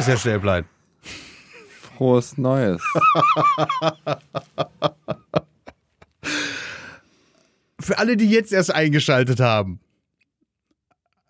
Neues, 0.00 0.08
Herr 0.08 0.16
Stäblein. 0.16 0.64
Frohes 1.98 2.38
Neues. 2.38 2.80
Für 7.78 7.98
alle, 7.98 8.16
die 8.16 8.30
jetzt 8.30 8.50
erst 8.50 8.74
eingeschaltet 8.74 9.40
haben. 9.40 9.80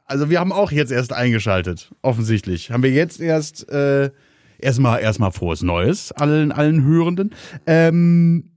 Also 0.04 0.30
wir 0.30 0.38
haben 0.38 0.52
auch 0.52 0.70
jetzt 0.70 0.92
erst 0.92 1.12
eingeschaltet, 1.12 1.90
offensichtlich. 2.02 2.70
Haben 2.70 2.84
wir 2.84 2.92
jetzt 2.92 3.20
erst 3.20 3.68
äh, 3.70 4.12
erstmal 4.58 5.00
erstmal 5.00 5.32
frohes 5.32 5.62
Neues 5.62 6.12
allen 6.12 6.52
allen 6.52 6.84
Hörenden. 6.84 7.34
Ähm, 7.66 8.52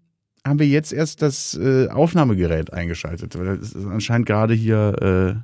haben 0.45 0.59
wir 0.59 0.67
jetzt 0.67 0.93
erst 0.93 1.23
das 1.23 1.55
äh, 1.55 1.87
Aufnahmegerät 1.87 2.71
eingeschaltet. 2.71 3.35
Weil 3.35 3.47
Es 3.55 3.73
ist 3.73 3.87
anscheinend 3.87 4.27
gerade 4.27 4.53
hier 4.53 5.41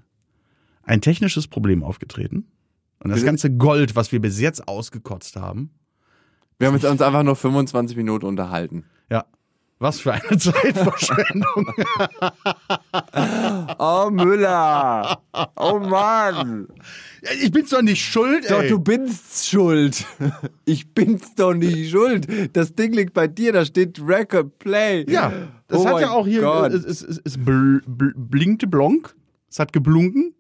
äh, 0.86 0.88
ein 0.88 1.02
technisches 1.02 1.48
Problem 1.48 1.82
aufgetreten. 1.82 2.46
Und 3.04 3.12
das 3.12 3.24
ganze 3.24 3.50
Gold, 3.52 3.96
was 3.96 4.12
wir 4.12 4.20
bis 4.20 4.40
jetzt 4.40 4.68
ausgekotzt 4.68 5.36
haben, 5.38 5.72
Wir 6.58 6.68
haben 6.68 6.76
jetzt 6.76 6.86
uns 6.86 7.02
einfach 7.02 7.24
nur 7.24 7.36
25 7.36 7.96
Minuten 7.96 8.26
unterhalten. 8.26 8.84
ja, 9.10 9.26
was 9.80 10.02
für 10.02 10.12
eine 10.14 10.38
Zeitverschwendung. 10.38 11.74
Oh, 13.78 14.10
Müller. 14.12 15.22
Oh, 15.56 15.80
Mann. 15.80 16.68
Ich 17.42 17.52
bin's 17.52 17.70
doch 17.70 17.82
nicht 17.82 18.04
schuld, 18.04 18.50
Doch, 18.50 18.62
ey. 18.62 18.68
du 18.70 18.80
bin's 18.80 19.48
schuld. 19.48 20.06
Ich 20.66 20.94
bin's 20.94 21.36
doch 21.36 21.54
nicht 21.54 21.90
schuld. 21.92 22.28
Das 22.56 22.76
Ding 22.76 22.92
liegt 22.94 23.14
bei 23.14 23.28
dir, 23.28 23.54
da 23.54 23.64
steht 23.66 24.02
Record 24.06 24.60
Play. 24.60 25.06
Ja, 25.10 25.32
das 25.68 25.80
Oh 25.80 25.88
hat 25.88 26.02
ja 26.02 26.12
auch 26.12 26.28
hier, 26.28 26.42
Gott. 26.42 26.74
es, 26.74 26.84
es, 26.84 27.02
es, 27.02 27.22
es 27.24 27.38
bl, 27.38 27.82
bl, 27.88 28.14
blinkte 28.16 28.68
blonk, 28.68 29.16
es 29.50 29.60
hat 29.60 29.72
geblunken. 29.74 30.34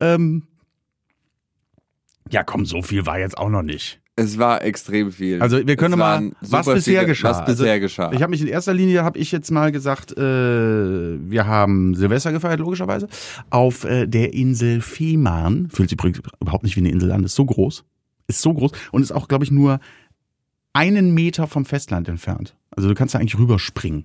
Ähm, 0.00 0.44
ja, 2.32 2.42
komm, 2.42 2.64
so 2.64 2.82
viel 2.82 3.06
war 3.06 3.18
jetzt 3.18 3.36
auch 3.36 3.50
noch 3.50 3.62
nicht. 3.62 4.00
Es 4.14 4.38
war 4.38 4.62
extrem 4.62 5.10
viel. 5.10 5.40
Also 5.40 5.66
wir 5.66 5.76
können 5.76 5.98
mal, 5.98 6.32
was 6.42 6.66
bisher 6.66 7.00
viele- 7.00 7.06
geschah. 7.06 7.30
Was 7.30 7.44
bisher 7.46 7.72
also, 7.72 7.80
geschah. 7.80 8.12
Ich 8.12 8.20
habe 8.20 8.30
mich 8.30 8.42
in 8.42 8.46
erster 8.46 8.74
Linie, 8.74 9.04
habe 9.04 9.18
ich 9.18 9.32
jetzt 9.32 9.50
mal 9.50 9.72
gesagt, 9.72 10.12
äh, 10.12 10.20
wir 10.20 11.46
haben 11.46 11.94
Silvester 11.94 12.30
gefeiert, 12.30 12.60
logischerweise, 12.60 13.08
auf 13.48 13.84
äh, 13.84 14.06
der 14.06 14.34
Insel 14.34 14.82
Fehmarn. 14.82 15.70
Fühlt 15.70 15.88
sich 15.88 15.98
übrigens 15.98 16.20
überhaupt 16.40 16.64
nicht 16.64 16.76
wie 16.76 16.80
eine 16.80 16.90
Insel 16.90 17.10
an, 17.10 17.24
ist 17.24 17.34
so 17.34 17.44
groß. 17.46 17.84
Ist 18.26 18.42
so 18.42 18.52
groß 18.52 18.72
und 18.92 19.02
ist 19.02 19.12
auch, 19.12 19.28
glaube 19.28 19.44
ich, 19.44 19.50
nur 19.50 19.80
einen 20.74 21.14
Meter 21.14 21.46
vom 21.46 21.64
Festland 21.64 22.08
entfernt. 22.08 22.54
Also 22.70 22.88
du 22.88 22.94
kannst 22.94 23.14
da 23.14 23.18
eigentlich 23.18 23.38
rüberspringen. 23.38 24.04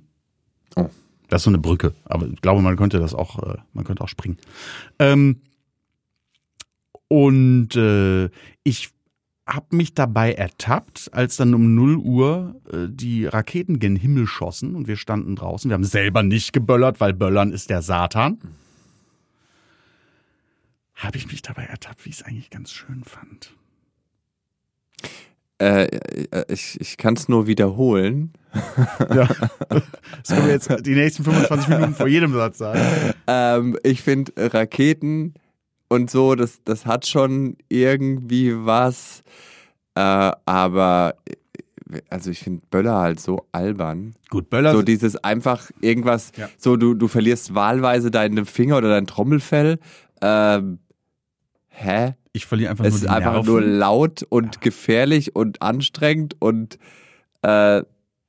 Oh. 0.75 0.89
Das 1.30 1.41
ist 1.41 1.44
so 1.44 1.50
eine 1.50 1.58
Brücke, 1.58 1.94
aber 2.06 2.28
ich 2.28 2.41
glaube, 2.41 2.62
man 2.62 2.78
könnte 2.78 3.00
das 3.00 3.14
auch, 3.14 3.44
äh, 3.44 3.58
man 3.73 3.84
könnte 3.84 4.03
auch 4.03 4.08
springen. 4.08 4.38
Ähm, 5.00 5.41
und 7.08 7.75
äh, 7.75 8.30
ich 8.63 8.89
habe 9.47 9.75
mich 9.75 9.94
dabei 9.94 10.33
ertappt, 10.33 11.09
als 11.13 11.38
dann 11.38 11.53
um 11.53 11.73
0 11.73 11.95
Uhr 11.97 12.55
äh, 12.72 12.88
die 12.89 13.25
Raketen 13.25 13.80
gen 13.80 13.95
Himmel 13.95 14.27
schossen 14.27 14.75
und 14.75 14.88
wir 14.88 14.97
standen 14.97 15.35
draußen. 15.35 15.69
Wir 15.69 15.75
haben 15.75 15.85
selber 15.85 16.22
nicht 16.22 16.52
geböllert, 16.52 17.00
weil 17.00 17.13
Böllern 17.13 17.53
ist 17.53 17.69
der 17.69 17.81
Satan. 17.81 18.39
Habe 20.95 21.17
ich 21.17 21.28
mich 21.28 21.41
dabei 21.41 21.63
ertappt, 21.63 22.05
wie 22.05 22.09
ich 22.09 22.17
es 22.17 22.23
eigentlich 22.23 22.50
ganz 22.50 22.72
schön 22.72 23.03
fand. 23.05 23.53
äh, 25.61 25.85
äh, 25.85 26.45
ich 26.53 26.80
ich 26.81 26.97
kann 26.97 27.13
es 27.13 27.30
nur 27.30 27.47
wiederholen. 27.47 28.33
Ja. 29.00 29.28
Das 29.69 30.30
können 30.30 30.45
wir 30.47 30.53
jetzt 30.53 30.69
die 30.85 30.95
nächsten 30.95 31.23
25 31.23 31.69
Minuten 31.69 31.94
vor 31.94 32.08
jedem 32.08 32.33
Satz 32.33 32.58
sagen. 32.58 32.81
Ähm, 33.28 33.78
ich 33.83 34.02
finde 34.02 34.31
äh, 34.35 34.45
Raketen 34.47 35.35
und 35.89 36.09
so, 36.12 36.35
das, 36.35 36.62
das 36.63 36.85
hat 36.85 37.07
schon 37.07 37.57
irgendwie 37.69 38.53
was. 38.66 39.23
Äh, 39.95 40.31
aber 40.45 41.16
äh, 41.25 42.01
also 42.09 42.29
ich 42.31 42.39
finde 42.39 42.62
Böller 42.69 42.95
halt 42.97 43.19
so 43.19 43.47
albern. 43.53 44.16
Gut, 44.29 44.50
Böller. 44.50 44.73
So 44.73 44.81
dieses 44.81 45.16
einfach 45.23 45.72
irgendwas, 45.81 46.31
Ja. 46.35 46.50
so 46.57 46.75
du, 46.75 46.94
du 46.94 47.07
verlierst 47.07 47.56
wahlweise 47.56 48.12
deine 48.12 48.45
Finger 48.45 48.78
oder 48.78 48.89
dein 48.89 49.07
Trommelfell. 49.07 49.79
Ähm, 50.22 50.79
hä? 51.69 52.16
ich 52.33 52.45
verliere 52.45 52.69
einfach 52.72 52.85
Es 52.85 52.91
nur 52.91 52.97
ist 52.97 53.03
die 53.06 53.09
einfach 53.09 53.33
Nerven. 53.33 53.47
nur 53.51 53.62
laut 53.62 54.23
und 54.29 54.62
gefährlich 54.62 55.35
und 55.35 55.62
anstrengend 55.63 56.35
und 56.39 56.78
äh, 57.41 57.81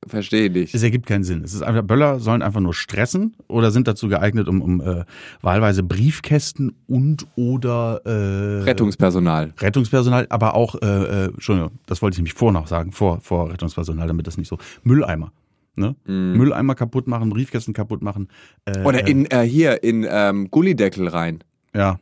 verstehe 0.07 0.49
nicht. 0.49 0.73
Es 0.73 0.83
ergibt 0.83 1.05
keinen 1.05 1.23
Sinn. 1.23 1.43
Es 1.43 1.53
ist 1.53 1.61
einfach, 1.61 1.83
Böller 1.83 2.19
sollen 2.19 2.41
einfach 2.41 2.61
nur 2.61 2.73
stressen 2.73 3.35
oder 3.47 3.71
sind 3.71 3.87
dazu 3.87 4.07
geeignet, 4.07 4.47
um, 4.47 4.61
um 4.61 4.81
äh, 4.81 5.05
wahlweise 5.41 5.83
Briefkästen 5.83 6.75
und 6.87 7.27
oder 7.35 8.01
äh, 8.05 8.63
Rettungspersonal. 8.63 9.53
Rettungspersonal, 9.59 10.27
aber 10.29 10.55
auch, 10.55 10.75
äh, 10.81 10.85
äh, 10.85 11.25
Entschuldigung, 11.25 11.71
das 11.85 12.01
wollte 12.01 12.15
ich 12.15 12.19
nämlich 12.19 12.33
vor 12.33 12.51
noch 12.51 12.67
sagen, 12.67 12.91
vor, 12.91 13.19
vor 13.21 13.51
Rettungspersonal, 13.51 14.07
damit 14.07 14.27
das 14.27 14.37
nicht 14.37 14.47
so, 14.47 14.57
Mülleimer. 14.83 15.31
Ne? 15.75 15.95
Mülleimer 16.05 16.75
kaputt 16.75 17.07
machen, 17.07 17.29
Briefkästen 17.29 17.73
kaputt 17.73 18.01
machen. 18.01 18.27
Äh, 18.65 18.83
Oder 18.83 19.07
in 19.07 19.25
äh, 19.27 19.43
hier 19.43 19.81
in 19.81 20.05
ähm, 20.09 20.51
Gullideckel 20.51 21.07
rein. 21.07 21.39
Ja. 21.73 21.99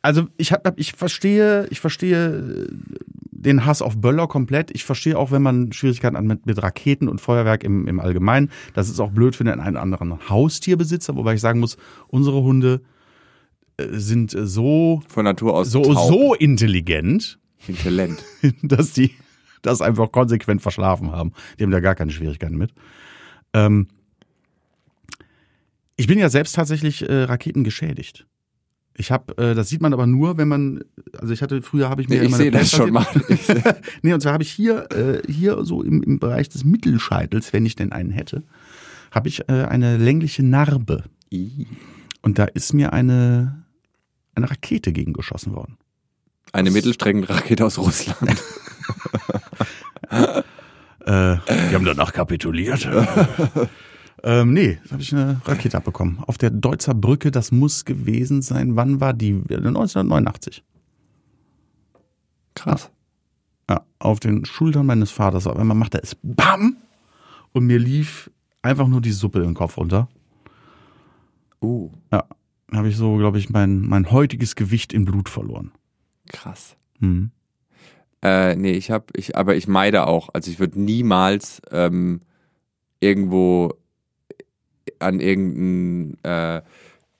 Also 0.00 0.28
ich 0.36 0.52
hab, 0.52 0.78
ich 0.78 0.92
verstehe, 0.92 1.66
ich 1.70 1.80
verstehe 1.80 2.68
äh, 2.68 2.68
den 3.36 3.66
Hass 3.66 3.82
auf 3.82 4.00
Böller 4.00 4.26
komplett. 4.26 4.70
Ich 4.70 4.84
verstehe 4.84 5.18
auch, 5.18 5.30
wenn 5.30 5.42
man 5.42 5.72
Schwierigkeiten 5.72 6.16
hat 6.16 6.24
mit, 6.24 6.46
mit 6.46 6.62
Raketen 6.62 7.08
und 7.08 7.20
Feuerwerk 7.20 7.64
im, 7.64 7.86
im 7.86 8.00
Allgemeinen. 8.00 8.50
Das 8.74 8.88
ist 8.88 9.00
auch 9.00 9.10
blöd 9.10 9.36
für 9.36 9.44
den 9.44 9.60
einen 9.60 9.76
anderen 9.76 10.28
Haustierbesitzer, 10.28 11.16
wobei 11.16 11.34
ich 11.34 11.40
sagen 11.40 11.60
muss, 11.60 11.76
unsere 12.08 12.42
Hunde 12.42 12.80
äh, 13.76 13.86
sind 13.92 14.34
äh, 14.34 14.46
so, 14.46 15.02
Von 15.08 15.24
Natur 15.24 15.54
aus 15.54 15.70
so, 15.70 15.82
taub. 15.82 16.08
so 16.08 16.34
intelligent, 16.34 17.38
Intelligent. 17.66 18.22
dass 18.62 18.92
die 18.92 19.12
das 19.62 19.80
einfach 19.80 20.12
konsequent 20.12 20.62
verschlafen 20.62 21.12
haben. 21.12 21.32
Die 21.58 21.64
haben 21.64 21.70
da 21.70 21.80
gar 21.80 21.94
keine 21.94 22.12
Schwierigkeiten 22.12 22.56
mit. 22.56 22.72
Ähm, 23.52 23.88
ich 25.96 26.06
bin 26.06 26.18
ja 26.18 26.28
selbst 26.28 26.54
tatsächlich 26.54 27.08
äh, 27.08 27.22
Raketen 27.22 27.64
geschädigt. 27.64 28.26
Ich 28.96 29.10
habe, 29.10 29.36
äh, 29.38 29.54
das 29.54 29.68
sieht 29.68 29.80
man 29.80 29.92
aber 29.92 30.06
nur, 30.06 30.38
wenn 30.38 30.48
man, 30.48 30.84
also 31.18 31.32
ich 31.32 31.42
hatte 31.42 31.62
früher 31.62 31.88
habe 31.90 32.02
ich 32.02 32.08
mir 32.08 32.20
Nee, 32.20 32.26
ich 32.26 32.36
sehe 32.36 32.50
das 32.50 32.70
schon 32.70 32.92
mal. 32.92 33.06
Nee, 34.02 34.12
und 34.12 34.20
zwar 34.20 34.32
habe 34.32 34.44
ich 34.44 34.52
hier, 34.52 34.88
äh, 34.92 35.22
hier 35.30 35.64
so 35.64 35.82
im, 35.82 36.02
im 36.02 36.18
Bereich 36.18 36.48
des 36.48 36.64
Mittelscheitels, 36.64 37.52
wenn 37.52 37.66
ich 37.66 37.74
denn 37.74 37.92
einen 37.92 38.10
hätte, 38.10 38.44
habe 39.10 39.28
ich 39.28 39.48
äh, 39.48 39.64
eine 39.64 39.96
längliche 39.96 40.44
Narbe. 40.44 41.04
Ih. 41.30 41.66
Und 42.22 42.38
da 42.38 42.44
ist 42.44 42.72
mir 42.72 42.92
eine, 42.92 43.64
eine 44.34 44.50
Rakete 44.50 44.92
gegen 44.92 45.12
geschossen 45.12 45.54
worden. 45.54 45.76
Eine 46.52 46.70
Mittelstreckenrakete 46.70 47.64
aus 47.64 47.78
Russland. 47.78 48.40
Äh, 51.06 51.36
die 51.68 51.74
haben 51.74 51.84
danach 51.84 52.14
kapituliert. 52.14 52.88
Ähm, 54.24 54.54
nee, 54.54 54.78
da 54.84 54.92
habe 54.92 55.02
ich 55.02 55.12
eine 55.12 55.40
Rakete 55.44 55.76
abbekommen. 55.76 56.18
Auf 56.26 56.38
der 56.38 56.50
Deutzer 56.50 56.94
Brücke, 56.94 57.30
das 57.30 57.52
muss 57.52 57.84
gewesen 57.84 58.40
sein, 58.40 58.74
wann 58.74 58.98
war 59.00 59.12
die? 59.12 59.34
1989. 59.34 60.64
Krass. 62.54 62.90
Ja, 63.68 63.84
auf 63.98 64.20
den 64.20 64.44
Schultern 64.46 64.86
meines 64.86 65.10
Vaters. 65.10 65.46
Auf 65.46 65.56
einmal 65.58 65.76
macht 65.76 65.94
er 65.94 66.02
es 66.02 66.16
BAM! 66.22 66.78
Und 67.52 67.66
mir 67.66 67.78
lief 67.78 68.30
einfach 68.62 68.88
nur 68.88 69.00
die 69.00 69.12
Suppe 69.12 69.40
den 69.40 69.54
Kopf 69.54 69.76
runter. 69.76 70.08
Uh, 71.62 71.90
Ja, 72.10 72.24
habe 72.72 72.88
ich 72.88 72.96
so, 72.96 73.16
glaube 73.16 73.38
ich, 73.38 73.50
mein, 73.50 73.80
mein 73.80 74.10
heutiges 74.10 74.56
Gewicht 74.56 74.92
in 74.92 75.04
Blut 75.04 75.28
verloren. 75.28 75.70
krass. 76.28 76.76
Hm. 77.00 77.30
Äh, 78.22 78.56
nee, 78.56 78.72
ich 78.72 78.90
habe, 78.90 79.06
ich, 79.14 79.36
aber 79.36 79.54
ich 79.54 79.68
meide 79.68 80.06
auch. 80.06 80.30
Also 80.32 80.50
ich 80.50 80.58
würde 80.58 80.80
niemals 80.80 81.60
ähm, 81.70 82.22
irgendwo 83.00 83.74
an 85.04 85.20
irgendeinen 85.20 86.18
äh, 86.24 86.62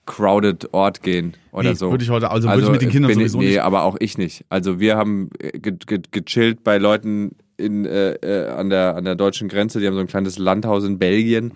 crowded 0.05 0.73
Ort 0.73 1.01
gehen 1.01 1.33
oder 1.51 1.69
nee, 1.69 1.75
so. 1.75 1.91
Würde 1.91 2.03
ich 2.03 2.09
heute, 2.09 2.29
also, 2.29 2.47
würde 2.49 2.63
ich 2.63 2.69
mit 2.69 2.81
den 2.81 2.89
Kindern 2.89 3.13
sowieso 3.13 3.39
ich, 3.39 3.45
Nee, 3.45 3.51
nicht. 3.53 3.61
aber 3.63 3.83
auch 3.83 3.95
ich 3.99 4.17
nicht. 4.17 4.45
Also 4.49 4.79
wir 4.79 4.97
haben 4.97 5.29
äh, 5.39 5.57
ge 5.59 5.75
ge 5.85 6.01
gechillt 6.11 6.63
bei 6.63 6.77
Leuten 6.77 7.31
in, 7.57 7.85
äh, 7.85 8.13
äh, 8.13 8.49
an, 8.49 8.69
der, 8.69 8.95
an 8.95 9.05
der 9.05 9.15
deutschen 9.15 9.47
Grenze. 9.47 9.79
Die 9.79 9.87
haben 9.87 9.93
so 9.93 9.99
ein 9.99 10.07
kleines 10.07 10.37
Landhaus 10.37 10.83
in 10.83 10.99
Belgien. 10.99 11.51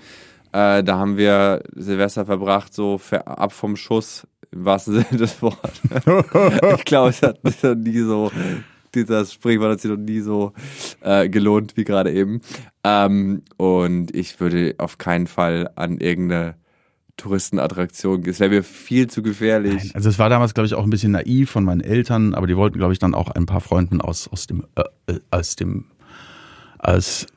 Äh, 0.51 0.83
da 0.83 0.97
haben 0.97 1.17
wir 1.17 1.61
Silvester 1.75 2.25
verbracht, 2.25 2.73
so 2.73 2.99
ab 3.25 3.53
vom 3.53 3.75
Schuss, 3.75 4.25
im 4.51 4.65
wahrsten 4.65 4.93
Sinne 5.09 5.19
des 5.19 5.41
Wortes. 5.41 5.81
ich 6.77 6.85
glaube, 6.85 7.09
es 7.09 7.21
hat 7.21 7.39
sich 7.43 7.61
noch 7.61 7.75
nie 7.75 7.99
so, 7.99 8.31
dieser 8.95 9.25
Sprichwort 9.25 9.71
hat 9.71 9.81
sich 9.81 9.91
noch 9.91 9.97
nie 9.97 10.19
so 10.19 10.53
äh, 11.01 11.29
gelohnt 11.29 11.77
wie 11.77 11.83
gerade 11.83 12.11
eben. 12.11 12.41
Ähm, 12.83 13.43
und 13.57 14.15
ich 14.15 14.39
würde 14.39 14.75
auf 14.77 14.97
keinen 14.97 15.27
Fall 15.27 15.69
an 15.75 15.99
irgendeine 15.99 16.55
Touristenattraktion 17.19 18.23
gehen. 18.23 18.31
Es 18.31 18.39
wäre 18.39 18.49
mir 18.49 18.63
viel 18.63 19.09
zu 19.09 19.21
gefährlich. 19.21 19.83
Nein, 19.83 19.91
also 19.93 20.09
es 20.09 20.17
war 20.17 20.29
damals, 20.29 20.53
glaube 20.53 20.67
ich, 20.67 20.73
auch 20.73 20.83
ein 20.83 20.89
bisschen 20.89 21.11
naiv 21.11 21.51
von 21.51 21.63
meinen 21.63 21.81
Eltern, 21.81 22.33
aber 22.33 22.47
die 22.47 22.55
wollten, 22.55 22.77
glaube 22.77 22.93
ich, 22.93 22.99
dann 22.99 23.13
auch 23.13 23.29
ein 23.29 23.45
paar 23.45 23.61
Freunden 23.61 24.01
aus, 24.01 24.27
aus 24.27 24.47
dem, 24.47 24.65
äh, 24.75 24.83
äh, 25.13 25.19
aus 25.29 25.55
dem, 25.55 25.85
aus 26.79 27.27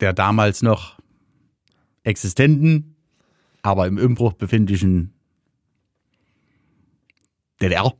der 0.00 0.12
damals 0.12 0.62
noch 0.62 0.98
existenten, 2.04 2.96
aber 3.62 3.86
im 3.86 3.98
Umbruch 3.98 4.34
befindlichen 4.34 5.12
DDR. 7.60 7.94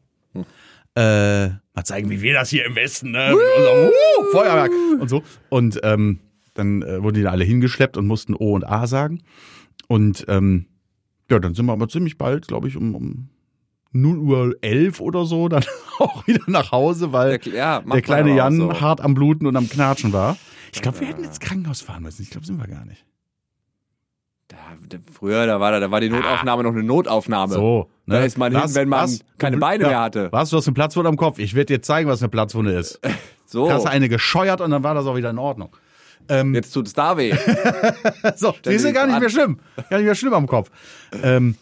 Äh, 0.95 1.51
mal 1.75 1.85
zeigen, 1.85 2.11
wie 2.11 2.23
wir 2.23 2.35
das 2.35 2.51
hier 2.51 2.65
im 2.65 2.75
Westen, 2.75 3.11
ne? 3.13 3.31
Mit 3.31 3.59
unserem 3.59 3.89
uh, 3.89 4.25
Feuerwerk 4.33 4.73
und 5.01 5.09
so. 5.09 5.23
Und 5.49 5.81
ähm, 5.83 6.21
dann 6.55 6.83
äh, 6.83 7.03
wurden 7.03 7.15
die 7.17 7.23
da 7.23 7.31
alle 7.31 7.45
hingeschleppt 7.45 7.97
und 7.97 8.07
mussten 8.07 8.35
O 8.35 8.55
und 8.55 8.65
A 8.65 8.87
sagen. 8.87 9.23
Und 9.89 10.25
ähm, 10.29 10.67
ja, 11.31 11.39
dann 11.39 11.55
sind 11.55 11.67
wir 11.67 11.73
aber 11.73 11.89
ziemlich 11.89 12.19
bald, 12.19 12.49
glaube 12.49 12.69
ich, 12.69 12.77
um, 12.77 12.95
um 12.95 13.29
0 13.93 14.19
Uhr 14.19 14.57
11 14.61 15.01
oder 15.01 15.25
so, 15.25 15.49
dann 15.49 15.65
auch 15.99 16.27
wieder 16.27 16.45
nach 16.47 16.73
Hause, 16.73 17.13
weil 17.13 17.39
Der, 17.39 17.53
ja, 17.53 17.81
der 17.81 18.03
kleine 18.03 18.35
Jan 18.35 18.57
so. 18.57 18.81
hart 18.81 19.01
am 19.01 19.15
Bluten 19.15 19.47
und 19.47 19.57
am 19.57 19.69
Knatschen 19.69 20.13
war. 20.13 20.37
Ich 20.73 20.83
glaube, 20.83 21.01
wir 21.01 21.09
hätten 21.09 21.25
ins 21.25 21.41
Krankenhaus 21.41 21.81
fahren 21.81 22.03
müssen. 22.05 22.23
Ich 22.23 22.31
glaube, 22.31 22.47
sind 22.47 22.59
wir 22.59 22.69
gar 22.69 22.85
nicht. 22.85 23.05
Da, 24.51 24.57
da, 24.89 24.99
früher, 25.13 25.47
da 25.47 25.61
war, 25.61 25.71
da, 25.71 25.79
da 25.79 25.93
war 25.93 26.01
die 26.01 26.11
Notaufnahme 26.11 26.65
noch 26.65 26.73
eine 26.73 26.83
Notaufnahme. 26.83 27.55
So, 27.55 27.89
ne? 28.07 28.17
Da 28.17 28.25
ist 28.25 28.37
man 28.37 28.53
hin, 28.53 28.75
wenn 28.75 28.89
man 28.89 29.09
keine 29.39 29.59
Beine 29.59 29.87
mehr 29.87 30.01
hatte. 30.01 30.29
Was, 30.33 30.51
du 30.51 30.57
hast 30.57 30.67
eine 30.67 30.75
Platzwunde 30.75 31.09
am 31.09 31.17
Kopf. 31.17 31.39
Ich 31.39 31.55
werde 31.55 31.67
dir 31.67 31.83
zeigen, 31.83 32.09
was 32.09 32.21
eine 32.21 32.29
Platzwunde 32.29 32.73
ist. 32.73 33.01
So, 33.53 33.69
Hast 33.69 33.85
eine 33.85 34.09
gescheuert 34.09 34.61
und 34.61 34.71
dann 34.71 34.85
war 34.85 34.95
das 34.95 35.07
auch 35.07 35.17
wieder 35.17 35.29
in 35.29 35.39
Ordnung. 35.39 35.75
Ähm, 36.29 36.55
jetzt 36.55 36.71
tut 36.71 36.87
es 36.87 36.93
da 36.93 37.17
weh. 37.17 37.35
so, 38.37 38.55
die 38.65 38.71
ist 38.71 38.85
gar 38.95 39.07
nicht 39.07 39.17
an. 39.17 39.21
mehr 39.21 39.29
schlimm. 39.29 39.59
Gar 39.89 39.99
nicht 39.99 40.07
mehr 40.07 40.15
schlimm 40.15 40.35
am 40.35 40.47
Kopf. 40.47 40.71
Ähm, 41.25 41.57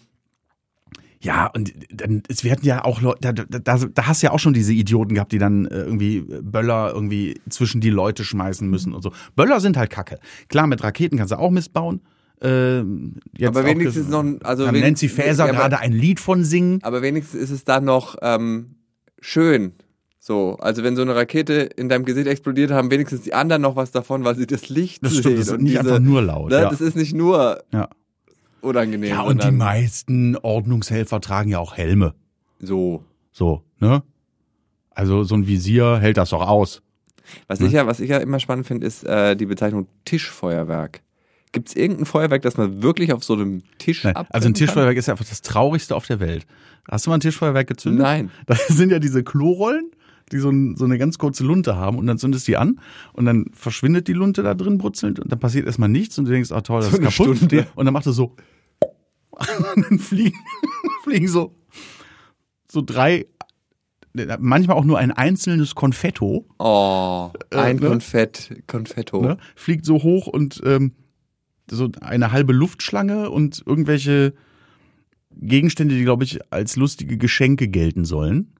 ja, 1.20 1.46
und 1.46 1.72
dann, 1.90 2.22
es 2.28 2.44
werden 2.44 2.60
ja 2.62 2.84
auch 2.84 3.00
Leute, 3.00 3.32
da, 3.32 3.32
da, 3.32 3.76
da 3.78 4.06
hast 4.06 4.22
du 4.22 4.26
ja 4.26 4.32
auch 4.34 4.38
schon 4.38 4.52
diese 4.52 4.74
Idioten 4.74 5.14
gehabt, 5.14 5.32
die 5.32 5.38
dann 5.38 5.64
äh, 5.64 5.78
irgendwie 5.78 6.20
Böller 6.20 6.92
irgendwie 6.92 7.40
zwischen 7.48 7.80
die 7.80 7.88
Leute 7.88 8.22
schmeißen 8.22 8.68
müssen 8.68 8.92
und 8.92 9.00
so. 9.00 9.12
Böller 9.34 9.60
sind 9.60 9.78
halt 9.78 9.88
Kacke. 9.88 10.18
Klar, 10.48 10.66
mit 10.66 10.82
Raketen 10.84 11.16
kannst 11.16 11.32
du 11.32 11.38
auch 11.38 11.50
Mist 11.50 11.72
bauen. 11.72 12.02
Ähm, 12.40 13.16
jetzt 13.36 13.48
Aber 13.48 13.64
wenigstens 13.64 14.08
noch 14.08 14.24
also 14.42 14.64
kann 14.64 14.78
Nancy 14.78 15.08
Faeser 15.08 15.46
ja, 15.46 15.52
gerade 15.52 15.78
ein 15.78 15.92
Lied 15.92 16.20
von 16.20 16.44
singen. 16.44 16.78
Aber 16.82 17.02
wenigstens 17.02 17.40
ist 17.40 17.50
es 17.50 17.64
dann 17.64 17.84
noch 17.84 18.16
ähm, 18.22 18.76
schön. 19.20 19.72
So, 20.20 20.56
also 20.60 20.82
wenn 20.82 20.94
so 20.94 21.02
eine 21.02 21.14
Rakete 21.16 21.54
in 21.54 21.88
deinem 21.88 22.04
Gesicht 22.04 22.26
explodiert, 22.26 22.70
haben 22.70 22.90
wenigstens 22.90 23.22
die 23.22 23.34
anderen 23.34 23.62
noch 23.62 23.76
was 23.76 23.92
davon, 23.92 24.24
weil 24.24 24.36
sie 24.36 24.46
das 24.46 24.68
Licht 24.68 25.04
Das 25.04 25.12
sehen. 25.12 25.20
stimmt, 25.20 25.38
das 25.38 25.46
ist 25.46 25.52
und 25.52 25.62
nicht 25.62 25.78
diese, 25.78 25.80
einfach 25.80 26.00
nur 26.00 26.22
laut. 26.22 26.50
Ne, 26.50 26.60
ja. 26.60 26.70
Das 26.70 26.80
ist 26.80 26.96
nicht 26.96 27.14
nur 27.14 27.62
ja. 27.72 27.88
unangenehm. 28.60 29.10
ja, 29.10 29.22
und 29.22 29.42
die 29.42 29.50
meisten 29.50 30.36
Ordnungshelfer 30.36 31.20
tragen 31.20 31.50
ja 31.50 31.58
auch 31.58 31.76
Helme. 31.76 32.14
so. 32.60 33.04
So, 33.32 33.62
ne? 33.78 34.02
Also 34.90 35.22
so 35.22 35.36
ein 35.36 35.46
Visier 35.46 35.98
hält 35.98 36.16
das 36.16 36.30
doch 36.30 36.46
aus. 36.46 36.82
Was 37.46 37.60
ich 37.60 37.72
ja, 37.72 37.86
was 37.86 38.00
ich 38.00 38.10
ja 38.10 38.18
immer 38.18 38.40
spannend 38.40 38.66
finde, 38.66 38.86
ist 38.86 39.04
äh, 39.04 39.36
die 39.36 39.46
Bezeichnung 39.46 39.86
Tischfeuerwerk. 40.04 41.02
Gibt 41.58 41.68
es 41.70 41.76
irgendein 41.76 42.06
Feuerwerk, 42.06 42.42
das 42.42 42.56
man 42.56 42.82
wirklich 42.82 43.12
auf 43.12 43.24
so 43.24 43.34
einem 43.34 43.62
Tisch 43.78 44.04
Nein, 44.04 44.14
also 44.16 44.28
ein 44.32 44.40
kann? 44.42 44.54
Tischfeuerwerk 44.54 44.96
ist 44.96 45.06
ja 45.06 45.14
einfach 45.14 45.24
das 45.28 45.42
traurigste 45.42 45.96
auf 45.96 46.06
der 46.06 46.20
Welt. 46.20 46.46
Hast 46.88 47.04
du 47.06 47.10
mal 47.10 47.16
ein 47.16 47.20
Tischfeuerwerk 47.20 47.66
gezündet? 47.66 48.02
Nein. 48.02 48.30
Das 48.46 48.66
sind 48.68 48.90
ja 48.92 48.98
diese 49.00 49.24
Klorollen, 49.24 49.90
die 50.30 50.38
so, 50.38 50.50
ein, 50.50 50.76
so 50.76 50.84
eine 50.84 50.98
ganz 50.98 51.18
kurze 51.18 51.42
Lunte 51.42 51.74
haben 51.76 51.98
und 51.98 52.06
dann 52.06 52.16
zündest 52.18 52.46
du 52.46 52.52
die 52.52 52.56
an 52.58 52.78
und 53.12 53.24
dann 53.24 53.46
verschwindet 53.54 54.06
die 54.08 54.12
Lunte 54.12 54.42
da 54.42 54.54
drin 54.54 54.78
brutzelnd 54.78 55.18
und 55.20 55.32
dann 55.32 55.40
passiert 55.40 55.66
erstmal 55.66 55.88
nichts 55.88 56.18
und 56.18 56.26
du 56.26 56.30
denkst, 56.32 56.52
ah 56.52 56.60
toll, 56.60 56.80
das 56.82 56.90
So 56.92 56.98
ist 56.98 57.02
kaputt. 57.02 57.36
Stunde. 57.38 57.66
Und 57.74 57.84
dann 57.86 57.92
macht 57.94 58.06
es 58.06 58.14
so 58.16 58.36
und 59.76 59.90
dann 59.90 59.98
fliegen, 59.98 60.38
fliegen 61.04 61.28
so, 61.28 61.54
so 62.70 62.82
drei, 62.82 63.26
manchmal 64.38 64.76
auch 64.76 64.84
nur 64.84 64.98
ein 64.98 65.12
einzelnes 65.12 65.74
Konfetto, 65.74 66.46
Oh, 66.58 67.30
ein 67.50 67.78
Äh, 67.78 67.80
ne? 67.80 67.88
Konfett, 67.88 68.62
Konfetto. 68.66 69.22
ne, 69.22 69.38
fliegt 69.54 69.84
so 69.84 70.02
hoch 70.02 70.26
und 70.26 70.60
ähm, 70.64 70.92
so 71.70 71.88
eine 72.00 72.32
halbe 72.32 72.52
Luftschlange 72.52 73.30
und 73.30 73.62
irgendwelche 73.66 74.34
Gegenstände, 75.40 75.94
die, 75.94 76.02
glaube 76.02 76.24
ich, 76.24 76.40
als 76.52 76.76
lustige 76.76 77.16
Geschenke 77.16 77.68
gelten 77.68 78.04
sollen. 78.04 78.52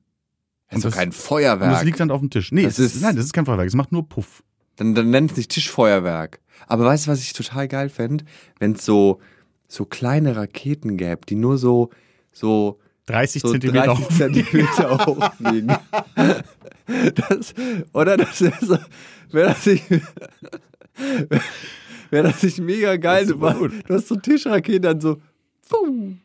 Ist 0.71 0.85
das- 0.85 0.95
kein 0.95 1.09
Und 1.09 1.15
das 1.17 1.25
Feuerwerk. 1.25 1.85
liegt 1.85 1.99
dann 2.01 2.11
auf 2.11 2.21
dem 2.21 2.31
Tisch. 2.31 2.53
Nee, 2.53 2.63
Das 2.65 2.79
es 2.79 2.97
ist, 2.97 3.03
nein, 3.03 3.17
das 3.17 3.25
ist 3.25 3.33
kein 3.33 3.47
Feuerwerk, 3.47 3.67
es 3.69 3.75
macht 3.75 3.91
nur 3.93 4.09
Puff. 4.09 4.43
Dann, 4.77 4.95
dann 4.95 5.11
nennt 5.11 5.31
es 5.33 5.37
nicht 5.37 5.51
Tischfeuerwerk. 5.51 6.41
Aber 6.67 6.85
weißt 6.85 7.07
du, 7.07 7.11
was 7.11 7.21
ich 7.21 7.33
total 7.33 7.67
geil 7.69 7.89
fände? 7.89 8.25
Wenn 8.59 8.73
es 8.73 8.85
so, 8.85 9.21
so 9.67 9.85
kleine 9.87 10.37
Raketen 10.37 10.97
gäbe, 10.97 11.21
die 11.29 11.35
nur 11.37 11.59
so, 11.59 11.91
so, 12.33 12.79
30 13.07 13.43
so 13.43 13.51
Zentimeter 13.53 13.87
30 13.95 14.05
hoch. 14.05 14.11
Zentimeter 14.17 15.07
hochfliegen. 15.07 15.73
Das, 17.15 17.55
oder 17.93 18.17
das 18.17 18.41
wäre 18.41 18.65
so, 18.65 18.79
wäre 19.31 19.49
das 19.49 19.67
nicht, 19.67 19.85
wäre 22.11 22.29
das 22.29 22.43
nicht 22.43 22.61
mega 22.61 22.97
geil? 22.97 23.27
Du, 23.27 23.35
du 23.37 23.95
hast 23.95 24.09
so 24.09 24.17
Tischraketen 24.17 24.83
dann 24.83 25.01
so, 25.01 25.19
boom, 25.69 26.21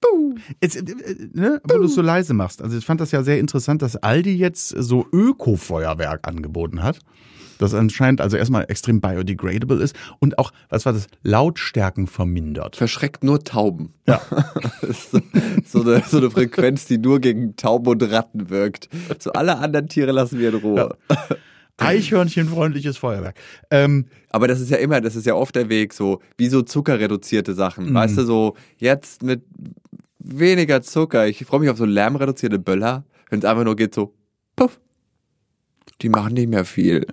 boom. 0.00 0.38
Jetzt, 0.62 0.76
äh, 0.76 0.84
ne, 1.32 1.60
wo 1.64 1.78
du 1.78 1.84
es 1.84 1.94
so 1.94 2.02
leise 2.02 2.34
machst. 2.34 2.62
Also 2.62 2.76
ich 2.76 2.84
fand 2.84 3.00
das 3.00 3.12
ja 3.12 3.22
sehr 3.22 3.38
interessant, 3.38 3.82
dass 3.82 3.96
Aldi 3.96 4.36
jetzt 4.36 4.68
so 4.68 5.06
Öko-Feuerwerk 5.12 6.26
angeboten 6.26 6.82
hat. 6.82 7.00
Das 7.58 7.74
anscheinend 7.74 8.22
also 8.22 8.38
erstmal 8.38 8.64
extrem 8.68 9.02
biodegradable 9.02 9.82
ist 9.82 9.94
und 10.18 10.38
auch, 10.38 10.50
was 10.70 10.86
war 10.86 10.94
das, 10.94 11.08
Lautstärken 11.22 12.06
vermindert. 12.06 12.74
Verschreckt 12.74 13.22
nur 13.22 13.44
Tauben. 13.44 13.92
Ja. 14.08 14.20
So, 14.82 15.20
so, 15.64 15.82
eine, 15.82 16.02
so 16.08 16.16
eine 16.16 16.30
Frequenz, 16.30 16.86
die 16.86 16.98
nur 16.98 17.20
gegen 17.20 17.54
Tauben 17.54 17.86
und 17.88 18.02
Ratten 18.02 18.50
wirkt. 18.50 18.88
So 19.18 19.32
alle 19.32 19.58
anderen 19.58 19.88
Tiere 19.88 20.10
lassen 20.10 20.38
wir 20.38 20.48
in 20.48 20.56
Ruhe. 20.56 20.96
Eichhörnchenfreundliches 21.80 22.96
Feuerwerk. 22.98 23.36
Ähm, 23.70 24.06
Aber 24.30 24.48
das 24.48 24.60
ist 24.60 24.70
ja 24.70 24.76
immer, 24.78 25.00
das 25.00 25.16
ist 25.16 25.26
ja 25.26 25.34
oft 25.34 25.54
der 25.54 25.68
Weg, 25.68 25.92
so 25.92 26.20
wie 26.38 26.48
so 26.48 26.62
zuckerreduzierte 26.62 27.54
Sachen. 27.54 27.90
Mhm. 27.90 27.94
Weißt 27.94 28.16
du, 28.18 28.24
so 28.24 28.56
jetzt 28.78 29.22
mit 29.22 29.42
weniger 30.18 30.82
Zucker. 30.82 31.26
Ich 31.28 31.44
freue 31.44 31.60
mich 31.60 31.70
auf 31.70 31.78
so 31.78 31.84
lärmreduzierte 31.84 32.58
Böller, 32.58 33.04
wenn 33.30 33.38
es 33.40 33.44
einfach 33.44 33.64
nur 33.64 33.76
geht, 33.76 33.94
so 33.94 34.14
puff. 34.56 34.80
Die 36.02 36.08
machen 36.08 36.32
nicht 36.32 36.48
mehr 36.48 36.64
viel. 36.64 37.06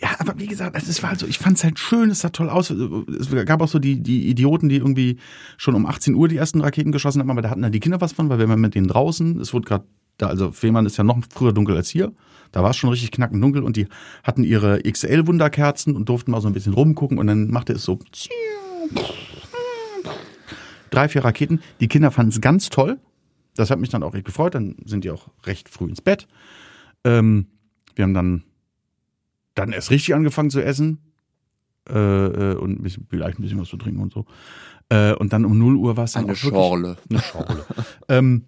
Ja, 0.00 0.10
aber 0.18 0.38
wie 0.38 0.46
gesagt, 0.46 0.76
es 0.76 0.88
ist- 0.88 1.02
war 1.02 1.10
also, 1.10 1.26
ich 1.26 1.38
fand 1.38 1.56
es 1.56 1.64
halt 1.64 1.78
schön, 1.78 2.10
es 2.10 2.20
sah 2.20 2.28
toll 2.28 2.50
aus. 2.50 2.68
Es 2.70 3.30
gab 3.46 3.62
auch 3.62 3.68
so 3.68 3.78
die, 3.78 4.02
die 4.02 4.28
Idioten, 4.28 4.68
die 4.68 4.76
irgendwie 4.76 5.16
schon 5.56 5.74
um 5.74 5.86
18 5.86 6.14
Uhr 6.14 6.28
die 6.28 6.36
ersten 6.36 6.60
Raketen 6.60 6.92
geschossen 6.92 7.20
haben, 7.20 7.30
aber 7.30 7.40
da 7.40 7.48
hatten 7.48 7.62
dann 7.62 7.72
die 7.72 7.80
Kinder 7.80 8.00
was 8.00 8.12
von, 8.12 8.28
weil 8.28 8.38
wir 8.38 8.46
waren 8.48 8.60
mit 8.60 8.74
denen 8.74 8.88
draußen. 8.88 9.40
Es 9.40 9.54
wurde 9.54 9.66
gerade 9.66 9.84
da, 10.20 10.28
also 10.28 10.52
Fehmarn 10.52 10.86
ist 10.86 10.96
ja 10.96 11.04
noch 11.04 11.18
früher 11.32 11.52
dunkel 11.52 11.76
als 11.76 11.88
hier. 11.88 12.12
Da 12.52 12.62
war 12.62 12.70
es 12.70 12.76
schon 12.76 12.90
richtig 12.90 13.12
knackend 13.12 13.42
dunkel 13.42 13.62
und 13.62 13.76
die 13.76 13.86
hatten 14.24 14.42
ihre 14.42 14.80
XL-Wunderkerzen 14.82 15.94
und 15.94 16.08
durften 16.08 16.32
mal 16.32 16.40
so 16.40 16.48
ein 16.48 16.52
bisschen 16.54 16.74
rumgucken 16.74 17.18
und 17.18 17.26
dann 17.26 17.50
machte 17.50 17.72
es 17.72 17.84
so 17.84 17.98
drei, 20.90 21.08
vier 21.08 21.24
Raketen. 21.24 21.62
Die 21.80 21.88
Kinder 21.88 22.10
fanden 22.10 22.30
es 22.30 22.40
ganz 22.40 22.68
toll. 22.68 22.98
Das 23.54 23.70
hat 23.70 23.78
mich 23.78 23.90
dann 23.90 24.02
auch 24.02 24.14
echt 24.14 24.24
gefreut. 24.24 24.54
Dann 24.54 24.76
sind 24.84 25.04
die 25.04 25.10
auch 25.10 25.28
recht 25.44 25.68
früh 25.68 25.88
ins 25.88 26.00
Bett. 26.00 26.26
Ähm, 27.04 27.46
wir 27.94 28.04
haben 28.04 28.14
dann 28.14 28.44
dann 29.54 29.72
erst 29.72 29.90
richtig 29.90 30.14
angefangen 30.14 30.50
zu 30.50 30.62
essen 30.62 30.98
äh, 31.88 31.94
äh, 31.94 32.54
und 32.56 32.80
ein 32.80 32.82
bisschen, 32.82 33.06
vielleicht 33.08 33.38
ein 33.38 33.42
bisschen 33.42 33.60
was 33.60 33.68
zu 33.68 33.76
trinken 33.76 34.00
und 34.00 34.12
so. 34.12 34.26
Äh, 34.88 35.14
und 35.14 35.32
dann 35.32 35.44
um 35.44 35.58
0 35.58 35.76
Uhr 35.76 35.96
war 35.96 36.04
es 36.04 36.12
dann 36.12 36.24
Eine 36.24 36.32
auch 36.32 36.36
Schorle. 36.36 36.96
Eine 37.08 37.20
Schorle. 37.20 37.66
ähm, 38.08 38.44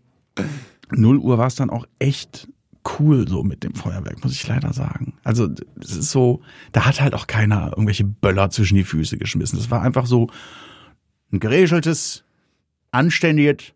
0 0.96 1.18
Uhr 1.18 1.38
war 1.38 1.46
es 1.46 1.54
dann 1.54 1.70
auch 1.70 1.86
echt 1.98 2.48
cool 2.98 3.28
so 3.28 3.42
mit 3.42 3.62
dem 3.62 3.74
Feuerwerk, 3.74 4.22
muss 4.22 4.32
ich 4.32 4.46
leider 4.46 4.72
sagen. 4.72 5.14
Also 5.22 5.48
es 5.80 5.96
ist 5.96 6.10
so, 6.10 6.40
da 6.72 6.84
hat 6.84 7.00
halt 7.00 7.14
auch 7.14 7.26
keiner 7.26 7.68
irgendwelche 7.70 8.04
Böller 8.04 8.50
zwischen 8.50 8.74
die 8.74 8.84
Füße 8.84 9.18
geschmissen. 9.18 9.58
Das 9.58 9.70
war 9.70 9.82
einfach 9.82 10.06
so 10.06 10.28
ein 11.32 11.40
geregeltes, 11.40 12.24
anständiges, 12.90 13.72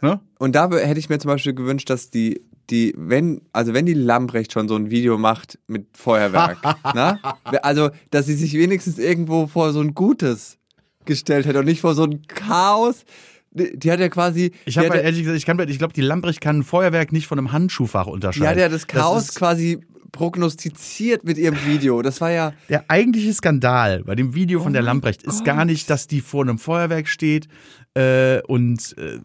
ne? 0.00 0.20
Und 0.38 0.54
da 0.54 0.70
hätte 0.70 0.98
ich 0.98 1.08
mir 1.08 1.18
zum 1.18 1.30
Beispiel 1.30 1.54
gewünscht, 1.54 1.90
dass 1.90 2.10
die, 2.10 2.40
die, 2.70 2.94
wenn, 2.96 3.42
also 3.52 3.74
wenn 3.74 3.86
die 3.86 3.94
Lambrecht 3.94 4.52
schon 4.52 4.68
so 4.68 4.76
ein 4.76 4.90
Video 4.90 5.18
macht 5.18 5.58
mit 5.66 5.96
Feuerwerk, 5.96 6.58
ne? 6.94 7.20
Also, 7.62 7.90
dass 8.10 8.26
sie 8.26 8.34
sich 8.34 8.54
wenigstens 8.54 8.98
irgendwo 8.98 9.46
vor 9.46 9.72
so 9.72 9.80
ein 9.80 9.94
Gutes 9.94 10.58
gestellt 11.04 11.46
hätte 11.46 11.58
und 11.58 11.66
nicht 11.66 11.80
vor 11.80 11.94
so 11.94 12.04
ein 12.04 12.22
Chaos. 12.26 13.04
Die, 13.52 13.90
hat 13.90 13.98
ja 13.98 14.08
quasi, 14.08 14.52
Ich 14.64 14.78
habe 14.78 14.88
ja- 14.88 14.94
ehrlich 14.96 15.22
gesagt, 15.22 15.36
ich 15.36 15.44
kann, 15.46 15.58
ich 15.68 15.78
glaube, 15.78 15.92
die 15.92 16.02
Lambrecht 16.02 16.40
kann 16.40 16.58
ein 16.58 16.62
Feuerwerk 16.62 17.12
nicht 17.12 17.26
von 17.26 17.38
einem 17.38 17.50
Handschuhfach 17.52 18.06
unterscheiden. 18.06 18.44
Die 18.44 18.48
hat 18.48 18.58
ja 18.58 18.68
das 18.68 18.86
Chaos 18.86 19.30
ist 19.30 19.34
quasi 19.36 19.80
prognostiziert 20.12 21.24
mit 21.24 21.38
ihrem 21.38 21.56
Video. 21.66 22.02
Das 22.02 22.20
war 22.20 22.30
ja, 22.30 22.52
der 22.68 22.84
eigentliche 22.88 23.32
Skandal 23.32 24.04
bei 24.04 24.14
dem 24.14 24.34
Video 24.34 24.60
von 24.60 24.72
der 24.72 24.82
mein 24.82 24.86
Lambrecht 24.86 25.22
ist 25.22 25.38
Gott. 25.38 25.44
gar 25.46 25.64
nicht, 25.64 25.88
dass 25.90 26.06
die 26.06 26.20
vor 26.20 26.42
einem 26.42 26.58
Feuerwerk 26.58 27.08
steht 27.08 27.48
äh, 27.94 28.40
und 28.42 28.96
äh, 28.98 29.18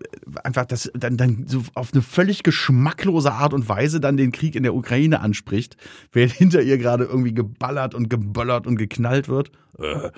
einfach 0.44 0.66
das 0.66 0.92
dann, 0.94 1.18
dann 1.18 1.46
so 1.48 1.64
auf 1.74 1.94
eine 1.94 2.02
völlig 2.02 2.44
geschmacklose 2.44 3.32
Art 3.32 3.54
und 3.54 3.68
Weise 3.70 4.00
dann 4.00 4.18
den 4.18 4.32
Krieg 4.32 4.56
in 4.56 4.64
der 4.64 4.76
Ukraine 4.76 5.22
anspricht, 5.22 5.78
während 6.12 6.34
hinter 6.38 6.62
ihr 6.62 6.78
gerade 6.78 7.06
irgendwie 7.06 7.34
geballert 7.34 7.94
und 7.94 8.10
geböllert 8.10 8.66
und 8.68 8.78
geknallt 8.78 9.28
wird. 9.28 9.52
Äh, 9.80 10.10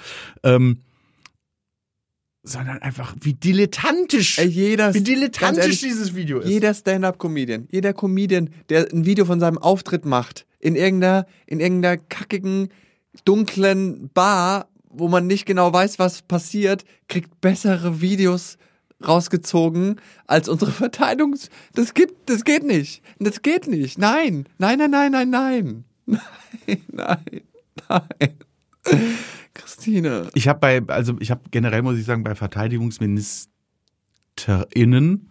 ähm, 0.43 0.81
sondern 2.48 2.80
einfach 2.80 3.16
wie 3.22 3.34
dilettantisch, 3.34 4.38
jeder, 4.38 4.94
wie 4.94 5.01
dilettantisch 5.01 5.63
ehrlich, 5.63 5.82
dieses 5.82 6.16
Video 6.16 6.39
ist. 6.39 6.50
jeder 6.50 6.74
Stand-up-Comedian, 6.74 7.68
jeder 7.72 7.94
Comedian, 7.94 8.50
der 8.70 8.92
ein 8.92 9.06
Video 9.06 9.25
von 9.25 9.39
seinem 9.39 9.58
Auftritt 9.58 10.06
macht, 10.06 10.46
in 10.60 10.75
irgendeiner, 10.75 11.25
in 11.46 11.60
irgendeiner 11.60 11.98
kackigen, 11.98 12.70
dunklen 13.25 14.10
Bar, 14.13 14.70
wo 14.89 15.08
man 15.08 15.27
nicht 15.27 15.46
genau 15.46 15.72
weiß, 15.72 16.00
was 16.00 16.22
passiert, 16.22 16.84
kriegt 17.08 17.42
bessere 17.42 18.01
Videos 18.01 18.58
rausgezogen 19.06 20.00
als 20.25 20.50
unsere 20.50 20.72
Verteidigungs... 20.74 21.50
Das 21.74 21.94
gibt, 21.94 22.30
das 22.30 22.44
geht 22.44 22.63
nicht. 22.63 23.04
Das 23.20 23.42
geht 23.42 23.68
nicht. 23.68 23.98
Nein. 23.98 24.48
Nein, 24.58 24.80
nein, 24.80 24.92
nein, 24.92 25.12
nein, 25.12 25.30
nein. 25.30 25.84
Nein, 26.68 26.82
nein, 26.88 27.42
nein. 27.89 28.38
Christine. 29.57 30.29
Ich 30.33 30.47
habe 30.47 30.59
bei, 30.59 30.81
also 30.87 31.15
ich 31.19 31.31
habe 31.31 31.41
generell, 31.51 31.81
muss 31.81 31.97
ich 31.97 32.05
sagen, 32.05 32.23
bei 32.23 32.35
VerteidigungsministerInnen 32.35 35.29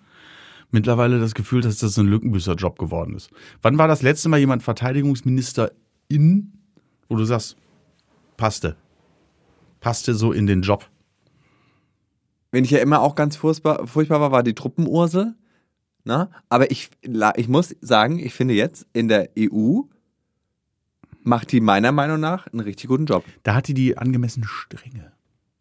mittlerweile 0.71 1.19
das 1.21 1.35
Gefühl, 1.35 1.63
dass 1.63 1.79
das 1.79 1.99
ein 1.99 2.07
Lückenbüßer-Job 2.07 2.79
geworden 2.79 3.15
ist. 3.15 3.31
Wann 3.63 3.79
war 3.79 3.89
das 3.89 4.03
letzte 4.03 4.29
Mal 4.29 4.39
jemand 4.39 4.63
Verteidigungsministerin, 4.63 6.53
wo 7.09 7.17
du 7.17 7.25
sagst, 7.25 7.57
passte? 8.37 8.77
Passte 9.81 10.15
so 10.15 10.33
in 10.33 10.47
den 10.47 10.63
Job? 10.63 10.89
Wenn 12.51 12.65
ich 12.65 12.71
ja 12.71 12.79
immer 12.79 13.01
auch 13.01 13.15
ganz 13.15 13.37
furchtbar, 13.37 13.87
furchtbar 13.87 14.21
war, 14.21 14.33
war 14.33 14.43
die 14.43 14.55
Truppenursel. 14.55 15.35
Na? 16.05 16.31
Aber 16.49 16.71
ich, 16.71 16.91
ich 17.37 17.49
muss 17.49 17.77
sagen, 17.81 18.19
ich 18.19 18.35
finde 18.35 18.55
jetzt 18.55 18.87
in 18.93 19.09
der 19.09 19.31
EU 19.39 19.83
macht 21.27 21.53
die 21.53 21.61
meiner 21.61 21.93
Meinung 21.93 22.21
nach 22.21 22.47
einen 22.47 22.61
richtig 22.61 22.89
guten 22.89 23.07
Job. 23.07 23.25
Da 23.43 23.55
hat 23.55 23.69
die 23.69 23.75
die 23.75 23.99
angemessene 23.99 24.47
Strenge. 24.47 25.13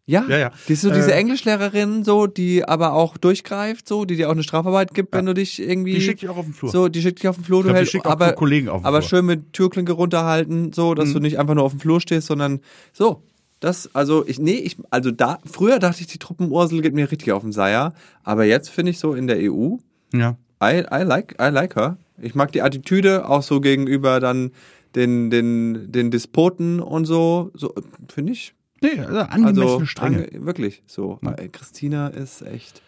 Ja, 0.08 0.24
Ja, 0.28 0.38
ja. 0.38 0.50
Die 0.68 0.74
ist 0.74 0.82
so 0.82 0.90
diese 0.92 1.12
Äh, 1.12 1.18
Englischlehrerin, 1.18 2.04
so, 2.04 2.28
die 2.28 2.64
aber 2.64 2.92
auch 2.92 3.16
durchgreift, 3.16 3.88
so, 3.88 4.04
die 4.04 4.14
dir 4.14 4.28
auch 4.28 4.32
eine 4.34 4.44
Strafarbeit 4.44 4.94
gibt, 4.94 5.12
wenn 5.12 5.26
du 5.26 5.34
dich 5.34 5.60
irgendwie. 5.60 5.94
Die 5.94 6.00
schickt 6.00 6.22
dich 6.22 6.28
auch 6.28 6.36
auf 6.36 6.44
den 6.44 6.54
Flur. 6.54 6.70
So, 6.70 6.86
die 6.88 7.02
schickt 7.02 7.18
dich 7.18 7.28
auf 7.28 7.34
den 7.34 7.44
Flur, 7.44 7.58
Ich 7.58 7.62
du 7.64 7.68
glaub, 7.70 7.74
die 7.74 7.78
hältst, 7.78 7.92
schickt 7.92 8.06
auch 8.06 8.12
aber, 8.12 8.32
Kollegen 8.34 8.68
auf 8.68 8.82
den 8.82 8.86
aber 8.86 9.02
Flur. 9.02 9.22
Mhm. 9.22 9.26
schön 9.26 9.26
mit 9.26 9.52
Türklinke 9.52 9.92
runterhalten, 9.92 10.72
so, 10.72 10.94
dass 10.94 11.12
du 11.12 11.18
nicht 11.18 11.40
einfach 11.40 11.54
nur 11.54 11.64
auf 11.64 11.72
dem 11.72 11.80
Flur 11.80 12.00
stehst, 12.00 12.28
sondern 12.28 12.60
so. 12.92 13.22
Das, 13.58 13.92
also 13.94 14.24
ich, 14.28 14.38
nee, 14.38 14.52
ich, 14.58 14.76
also 14.90 15.10
da, 15.10 15.38
früher 15.50 15.78
dachte 15.80 16.02
ich, 16.02 16.06
die 16.06 16.18
Truppenursel 16.18 16.82
geht 16.82 16.94
mir 16.94 17.10
richtig 17.10 17.32
auf 17.32 17.42
den 17.42 17.52
Seier, 17.52 17.94
aber 18.22 18.44
jetzt 18.44 18.68
finde 18.68 18.90
ich 18.90 18.98
so 19.00 19.14
in 19.14 19.26
der 19.26 19.38
EU, 19.50 19.76
Ja. 20.12 20.36
I, 20.62 20.84
I 20.92 21.02
like, 21.02 21.36
I 21.40 21.48
like 21.48 21.74
her. 21.74 21.96
Ich 22.20 22.34
mag 22.34 22.52
die 22.52 22.62
Attitüde 22.62 23.28
auch 23.28 23.42
so 23.42 23.60
gegenüber 23.60 24.20
dann 24.20 24.52
den, 24.96 25.30
den, 25.30 25.92
den 25.92 26.10
Despoten 26.10 26.80
und 26.80 27.04
so, 27.04 27.50
so, 27.54 27.72
finde 28.08 28.32
ich, 28.32 28.54
Nee, 28.82 29.00
also 29.00 29.20
angemessene 29.20 29.64
also 29.64 29.84
Strenge. 29.86 30.18
ange- 30.26 30.44
wirklich 30.44 30.82
so. 30.86 31.18
Weil 31.22 31.48
Christina 31.48 32.08
ist 32.08 32.42
echt. 32.42 32.82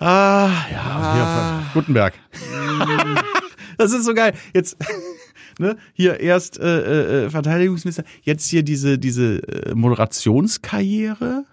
Ah, 0.00 0.50
ja, 0.72 1.62
hier, 1.64 1.72
Gutenberg. 1.74 2.14
das 3.78 3.92
ist 3.92 4.04
so 4.04 4.14
geil. 4.14 4.34
Jetzt, 4.52 4.76
ne, 5.60 5.76
hier 5.92 6.18
erst 6.18 6.58
äh, 6.58 7.26
äh, 7.26 7.30
Verteidigungsminister, 7.30 8.02
jetzt 8.22 8.48
hier 8.48 8.64
diese, 8.64 8.98
diese 8.98 9.36
äh, 9.46 9.74
Moderationskarriere. 9.76 11.44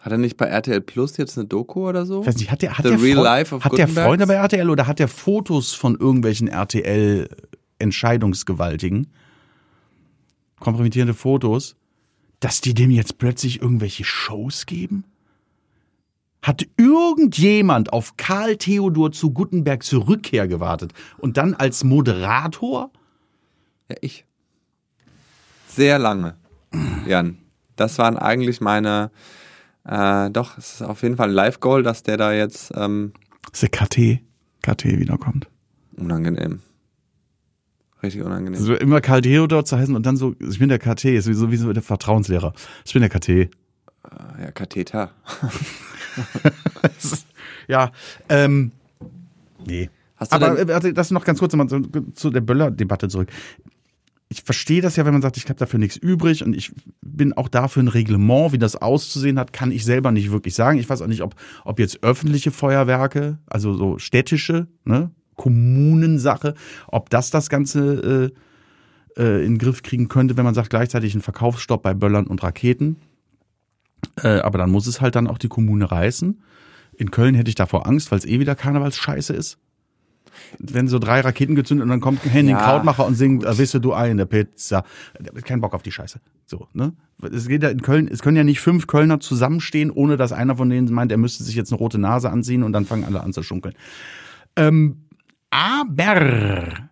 Hat 0.00 0.12
er 0.12 0.18
nicht 0.18 0.36
bei 0.36 0.46
RTL 0.46 0.80
Plus 0.80 1.16
jetzt 1.16 1.38
eine 1.38 1.46
Doku 1.46 1.88
oder 1.88 2.06
so? 2.06 2.22
Ich 2.22 2.26
weiß 2.26 2.36
nicht, 2.38 2.50
hat 2.50 2.62
der, 2.62 2.76
hat 2.76 2.84
The 2.84 2.90
der, 2.90 3.02
Real 3.02 3.22
Life 3.22 3.54
of 3.54 3.64
hat 3.64 3.76
der? 3.76 3.86
Freunde 3.86 4.26
bei 4.26 4.34
RTL 4.34 4.68
oder 4.68 4.86
hat 4.86 4.98
der 4.98 5.08
Fotos 5.08 5.74
von 5.74 5.94
irgendwelchen 5.94 6.48
RTL-Entscheidungsgewaltigen? 7.80 9.08
Kompromittierende 10.58 11.14
Fotos, 11.14 11.76
dass 12.38 12.60
die 12.60 12.74
dem 12.74 12.90
jetzt 12.90 13.18
plötzlich 13.18 13.60
irgendwelche 13.62 14.04
Shows 14.04 14.66
geben? 14.66 15.04
Hat 16.42 16.66
irgendjemand 16.76 17.92
auf 17.92 18.16
Karl 18.16 18.56
Theodor 18.56 19.12
zu 19.12 19.32
Gutenbergs 19.32 19.92
Rückkehr 19.92 20.48
gewartet 20.48 20.92
und 21.18 21.36
dann 21.36 21.54
als 21.54 21.84
Moderator? 21.84 22.90
Ja, 23.90 23.96
ich. 24.00 24.24
Sehr 25.68 25.98
lange, 25.98 26.36
Jan. 27.06 27.38
Das 27.76 27.98
waren 27.98 28.16
eigentlich 28.16 28.60
meine. 28.60 29.10
Äh, 29.84 30.30
doch, 30.30 30.58
es 30.58 30.74
ist 30.74 30.82
auf 30.82 31.02
jeden 31.02 31.16
Fall 31.16 31.28
ein 31.28 31.34
Live-Goal, 31.34 31.82
dass 31.82 32.02
der 32.02 32.16
da 32.16 32.32
jetzt 32.32 32.72
ähm, 32.74 33.12
Dass 33.50 33.60
der 33.60 33.70
KT, 33.70 34.20
KT 34.62 34.84
wiederkommt. 34.84 35.48
unangenehm. 35.96 36.60
Richtig 38.02 38.22
unangenehm. 38.22 38.58
Also 38.58 38.74
immer 38.74 39.00
Karl 39.00 39.20
Theodor 39.20 39.64
zu 39.64 39.76
heißen 39.76 39.94
und 39.94 40.06
dann 40.06 40.16
so, 40.16 40.34
ich 40.38 40.58
bin 40.58 40.68
der 40.68 40.78
KT, 40.78 41.04
ist 41.06 41.24
sowieso 41.24 41.50
wie 41.50 41.56
so 41.56 41.72
der 41.72 41.82
Vertrauenslehrer. 41.82 42.54
Ich 42.84 42.92
bin 42.92 43.02
der 43.02 43.10
KT. 43.10 43.50
Ja, 44.40 44.50
Katheter. 44.52 45.10
Ja, 47.68 47.92
ähm, 48.28 48.72
nee. 49.64 49.90
Hast 50.16 50.32
du 50.32 50.36
Aber 50.36 50.58
also, 50.74 50.90
das 50.90 51.12
noch 51.12 51.24
ganz 51.24 51.38
kurz 51.38 51.54
zu 52.14 52.30
der 52.30 52.40
Böller-Debatte 52.40 53.08
zurück. 53.08 53.30
Ich 54.28 54.42
verstehe 54.42 54.82
das 54.82 54.96
ja, 54.96 55.06
wenn 55.06 55.12
man 55.12 55.22
sagt, 55.22 55.36
ich 55.36 55.44
habe 55.44 55.54
dafür 55.54 55.78
nichts 55.78 55.96
übrig 55.96 56.44
und 56.44 56.54
ich 56.54 56.72
bin 57.00 57.32
auch 57.32 57.48
dafür 57.48 57.84
ein 57.84 57.88
Reglement, 57.88 58.52
wie 58.52 58.58
das 58.58 58.74
auszusehen 58.74 59.38
hat, 59.38 59.52
kann 59.52 59.70
ich 59.70 59.84
selber 59.84 60.10
nicht 60.10 60.32
wirklich 60.32 60.54
sagen. 60.54 60.80
Ich 60.80 60.88
weiß 60.88 61.00
auch 61.02 61.06
nicht, 61.06 61.22
ob, 61.22 61.36
ob 61.64 61.78
jetzt 61.78 62.02
öffentliche 62.02 62.50
Feuerwerke, 62.50 63.38
also 63.46 63.74
so 63.74 63.98
städtische, 63.98 64.66
ne, 64.84 65.12
Kommunensache, 65.40 66.54
ob 66.88 67.08
das 67.08 67.30
das 67.30 67.48
Ganze 67.48 68.32
äh, 69.16 69.22
äh, 69.22 69.44
in 69.46 69.54
den 69.54 69.58
Griff 69.58 69.82
kriegen 69.82 70.08
könnte, 70.08 70.36
wenn 70.36 70.44
man 70.44 70.52
sagt, 70.52 70.68
gleichzeitig 70.68 71.14
ein 71.14 71.22
Verkaufsstopp 71.22 71.82
bei 71.82 71.94
Böllern 71.94 72.26
und 72.26 72.42
Raketen. 72.42 72.96
Äh, 74.22 74.40
aber 74.40 74.58
dann 74.58 74.70
muss 74.70 74.86
es 74.86 75.00
halt 75.00 75.14
dann 75.14 75.26
auch 75.26 75.38
die 75.38 75.48
Kommune 75.48 75.90
reißen. 75.90 76.42
In 76.92 77.10
Köln 77.10 77.34
hätte 77.34 77.48
ich 77.48 77.54
davor 77.54 77.86
Angst, 77.86 78.10
weil 78.10 78.18
es 78.18 78.26
eh 78.26 78.38
wieder 78.38 78.54
Karnevalsscheiße 78.54 79.32
ist. 79.32 79.56
Wenn 80.58 80.88
so 80.88 80.98
drei 80.98 81.20
Raketen 81.20 81.54
gezündet 81.54 81.84
und 81.84 81.88
dann 81.88 82.00
kommt 82.00 82.22
Henning 82.22 82.56
Ja, 82.56 82.62
Krautmacher 82.62 83.06
und 83.06 83.14
singt, 83.14 83.42
äh, 83.42 83.56
wisst 83.56 83.74
du 83.82 83.94
eine 83.94 84.26
Pizza. 84.26 84.84
Der 85.18 85.34
hat 85.34 85.44
Kein 85.46 85.62
Bock 85.62 85.72
auf 85.72 85.82
die 85.82 85.92
Scheiße. 85.92 86.20
So, 86.44 86.68
ne? 86.74 86.92
Es 87.32 87.48
geht 87.48 87.62
ja 87.62 87.70
in 87.70 87.80
Köln, 87.80 88.08
es 88.08 88.20
können 88.20 88.36
ja 88.36 88.44
nicht 88.44 88.60
fünf 88.60 88.86
Kölner 88.86 89.20
zusammenstehen, 89.20 89.90
ohne 89.90 90.18
dass 90.18 90.32
einer 90.32 90.56
von 90.56 90.68
denen 90.68 90.92
meint, 90.92 91.10
er 91.10 91.18
müsste 91.18 91.44
sich 91.44 91.54
jetzt 91.54 91.72
eine 91.72 91.78
rote 91.78 91.96
Nase 91.96 92.28
anziehen 92.28 92.62
und 92.62 92.74
dann 92.74 92.84
fangen 92.84 93.04
alle 93.04 93.22
an 93.22 93.32
zu 93.32 93.42
schunkeln. 93.42 93.74
Ähm, 94.56 95.06
aber 95.50 96.90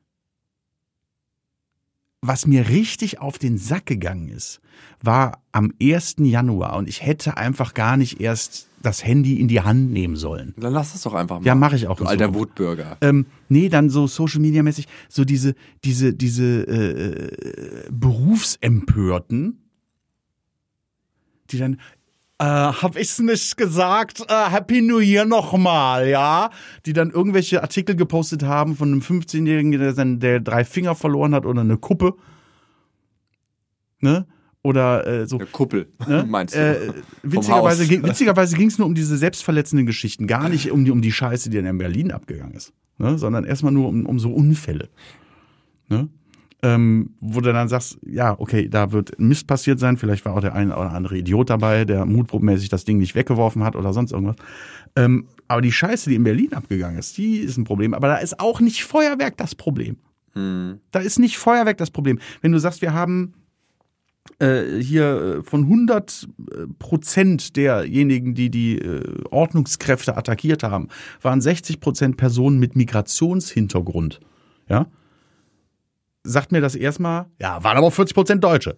was 2.21 2.47
mir 2.47 2.69
richtig 2.69 3.21
auf 3.21 3.39
den 3.39 3.59
Sack 3.59 3.87
gegangen 3.87 4.29
ist, 4.29 4.61
war 5.03 5.43
am 5.53 5.73
1. 5.81 6.17
Januar 6.19 6.77
und 6.77 6.89
ich 6.89 7.03
hätte 7.05 7.37
einfach 7.37 7.75
gar 7.75 7.97
nicht 7.97 8.21
erst 8.21 8.69
das 8.83 9.05
Handy 9.05 9.41
in 9.41 9.49
die 9.49 9.61
Hand 9.61 9.91
nehmen 9.93 10.17
sollen. 10.17 10.55
Dann 10.57 10.73
lass 10.73 10.93
das 10.93 11.03
doch 11.03 11.15
einfach 11.15 11.41
mal. 11.41 11.47
Ja, 11.47 11.55
mache 11.55 11.77
ich 11.77 11.87
auch. 11.87 11.97
Du 11.97 12.05
in 12.05 12.09
alter. 12.11 12.35
Wutbürger. 12.35 12.97
Ähm, 13.01 13.27
nee, 13.49 13.69
dann 13.69 13.91
so 13.91 14.07
Social 14.07 14.41
Media 14.41 14.63
mäßig, 14.63 14.87
so 15.09 15.25
diese, 15.25 15.55
diese, 15.85 16.15
diese 16.15 16.67
äh, 16.67 17.89
Berufsempörten, 17.91 19.63
die 21.51 21.59
dann, 21.59 21.81
äh, 22.39 22.45
hab 22.45 22.97
ich's 22.97 23.19
nicht 23.19 23.57
gesagt, 23.57 24.25
äh, 24.29 24.51
Happy 24.51 24.81
New 24.81 25.01
Year 25.01 25.25
nochmal, 25.25 26.09
ja? 26.09 26.51
Die 26.87 26.93
dann 26.93 27.11
irgendwelche 27.11 27.63
Artikel 27.63 27.97
gepostet 27.97 28.45
haben 28.45 28.77
von 28.77 28.93
einem 28.93 29.01
15-Jährigen, 29.01 29.73
der, 29.73 29.93
der 29.93 30.41
drei 30.41 30.65
Finger 30.65 30.95
verloren 30.95 31.35
hat 31.35 31.47
oder 31.47 31.63
eine 31.63 31.77
Kuppe. 31.77 32.15
Ne? 34.01 34.27
Oder 34.63 35.07
äh, 35.07 35.27
so. 35.27 35.39
Eine 35.39 35.47
Kuppel, 35.47 35.89
Ne? 36.07 36.25
meinst 36.29 36.55
du? 36.55 36.59
Äh, 36.59 36.93
witzigerweise 37.23 37.89
witzigerweise 37.89 38.57
ging 38.57 38.69
es 38.69 38.79
nur 38.79 38.87
um 38.87 38.95
diese 38.95 39.17
selbstverletzenden 39.17 39.87
Geschichten, 39.87 40.27
gar 40.27 40.49
nicht 40.49 40.71
um 40.71 40.85
die, 40.85 40.91
um 40.91 41.03
die 41.03 41.13
Scheiße, 41.13 41.51
die 41.51 41.57
dann 41.57 41.67
in 41.67 41.79
Berlin 41.79 42.13
abgegangen 42.13 42.55
ist, 42.55 42.73
ne? 42.99 43.19
sondern 43.19 43.45
erstmal 43.45 43.73
nur 43.73 43.89
um, 43.89 44.07
um 44.07 44.19
so 44.21 44.31
Unfälle. 44.31 44.91
Ne? 45.89 46.09
Ähm, 46.61 47.15
wo 47.21 47.41
du 47.41 47.53
dann 47.53 47.69
sagst, 47.69 47.99
ja, 48.05 48.35
okay, 48.39 48.69
da 48.69 48.91
wird 48.91 49.19
Mist 49.21 49.47
passiert 49.47 49.79
sein, 49.79 49.97
vielleicht 49.97 50.25
war 50.25 50.35
auch 50.35 50.41
der 50.41 50.55
eine 50.55 50.77
oder 50.77 50.91
andere 50.91 51.17
Idiot 51.17 51.51
dabei, 51.51 51.85
der 51.85 52.05
mutprobenmäßig 52.05 52.69
das 52.69 52.85
Ding 52.85 52.99
nicht 52.99 53.15
weggeworfen 53.15 53.63
hat 53.63 53.77
oder 53.77 53.93
sonst 53.93 54.11
irgendwas. 54.11 54.37
Ähm, 54.97 55.29
aber 55.47 55.61
die 55.61 55.71
Scheiße, 55.71 56.11
die 56.11 56.17
in 56.17 56.25
Berlin 56.25 56.53
abgegangen 56.55 56.99
ist, 56.99 57.17
die 57.17 57.39
ist 57.39 57.59
ein 57.59 57.65
Problem. 57.65 57.95
Aber 57.95 58.09
da 58.09 58.17
ist 58.17 58.41
auch 58.41 58.61
nicht 58.61 58.83
Feuerwerk 58.83 59.37
das 59.37 59.55
Problem. 59.55 59.99
Hm. 60.33 60.81
Da 60.91 60.99
ist 60.99 61.21
nicht 61.21 61.39
Feuerwerk 61.39 61.79
das 61.79 61.91
Problem. 61.91 62.19
Wenn 62.41 62.51
du 62.51 62.59
sagst, 62.59 62.83
wir 62.83 62.93
haben 62.93 63.35
äh, 64.41 64.81
hier 64.81 65.39
äh, 65.39 65.43
von 65.43 65.63
100 65.65 66.29
Prozent 66.79 67.57
derjenigen, 67.57 68.35
die 68.35 68.51
die 68.51 68.79
äh, 68.79 69.25
Ordnungskräfte 69.31 70.17
attackiert 70.17 70.63
haben, 70.63 70.89
waren 71.23 71.41
60 71.41 71.81
Prozent 71.81 72.17
Personen 72.17 72.59
mit 72.59 72.77
Migrationshintergrund. 72.77 74.21
Ja? 74.69 74.87
Sagt 76.25 76.53
mir 76.53 76.61
das 76.61 76.75
erstmal, 76.75 77.27
ja, 77.41 77.63
waren 77.65 77.77
aber 77.77 77.87
auch 77.87 77.93
40 77.93 78.15
Prozent 78.15 78.45
Deutsche. 78.45 78.77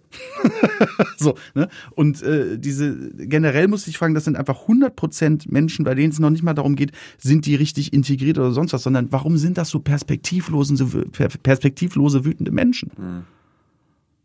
so, 1.17 1.35
ne? 1.53 1.67
Und 1.91 2.21
äh, 2.21 2.57
diese, 2.57 3.11
generell 3.15 3.67
muss 3.67 3.87
ich 3.87 3.97
fragen, 3.97 4.13
das 4.13 4.25
sind 4.25 4.37
einfach 4.37 4.61
100 4.61 4.95
Prozent 4.95 5.51
Menschen, 5.51 5.83
bei 5.83 5.95
denen 5.95 6.11
es 6.11 6.19
noch 6.19 6.29
nicht 6.29 6.43
mal 6.43 6.53
darum 6.53 6.75
geht, 6.75 6.91
sind 7.17 7.45
die 7.45 7.55
richtig 7.55 7.93
integriert 7.93 8.37
oder 8.37 8.51
sonst 8.51 8.73
was, 8.73 8.83
sondern 8.83 9.11
warum 9.11 9.37
sind 9.37 9.57
das 9.57 9.69
so 9.69 9.79
perspektivlosen, 9.79 10.77
so 10.77 10.85
per- 11.11 11.29
perspektivlose, 11.29 12.23
wütende 12.25 12.51
Menschen? 12.51 12.91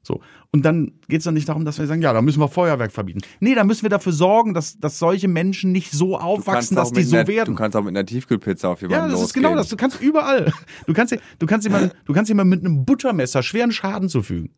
So. 0.06 0.20
Und 0.52 0.64
dann 0.64 0.92
geht 1.08 1.18
es 1.18 1.24
doch 1.24 1.32
nicht 1.32 1.48
darum, 1.48 1.64
dass 1.64 1.78
wir 1.78 1.86
sagen, 1.86 2.00
ja, 2.00 2.12
da 2.12 2.22
müssen 2.22 2.40
wir 2.40 2.48
Feuerwerk 2.48 2.92
verbieten. 2.92 3.20
Nee, 3.40 3.54
da 3.56 3.64
müssen 3.64 3.82
wir 3.82 3.90
dafür 3.90 4.12
sorgen, 4.12 4.54
dass, 4.54 4.78
dass 4.78 4.98
solche 5.00 5.26
Menschen 5.26 5.72
nicht 5.72 5.90
so 5.90 6.16
aufwachsen, 6.16 6.76
dass 6.76 6.92
die 6.92 7.02
so 7.02 7.16
einer, 7.16 7.26
werden. 7.26 7.54
Du 7.54 7.60
kannst 7.60 7.76
auch 7.76 7.82
mit 7.82 7.90
einer 7.96 8.06
Tiefkühlpizza 8.06 8.68
auf 8.68 8.80
jemanden 8.82 9.06
Ja, 9.06 9.10
das 9.10 9.18
ist 9.18 9.20
losgehen. 9.26 9.42
genau 9.42 9.56
das. 9.56 9.68
Du 9.68 9.76
kannst 9.76 10.00
überall. 10.00 10.52
Du 10.86 10.92
kannst, 10.94 11.16
du 11.38 11.46
kannst 11.46 11.66
jemandem, 11.66 11.90
du 12.04 12.12
kannst 12.12 12.28
jemandem 12.28 12.50
mit 12.58 12.64
einem 12.64 12.84
Buttermesser 12.84 13.42
schweren 13.42 13.72
Schaden 13.72 14.08
zufügen. 14.08 14.50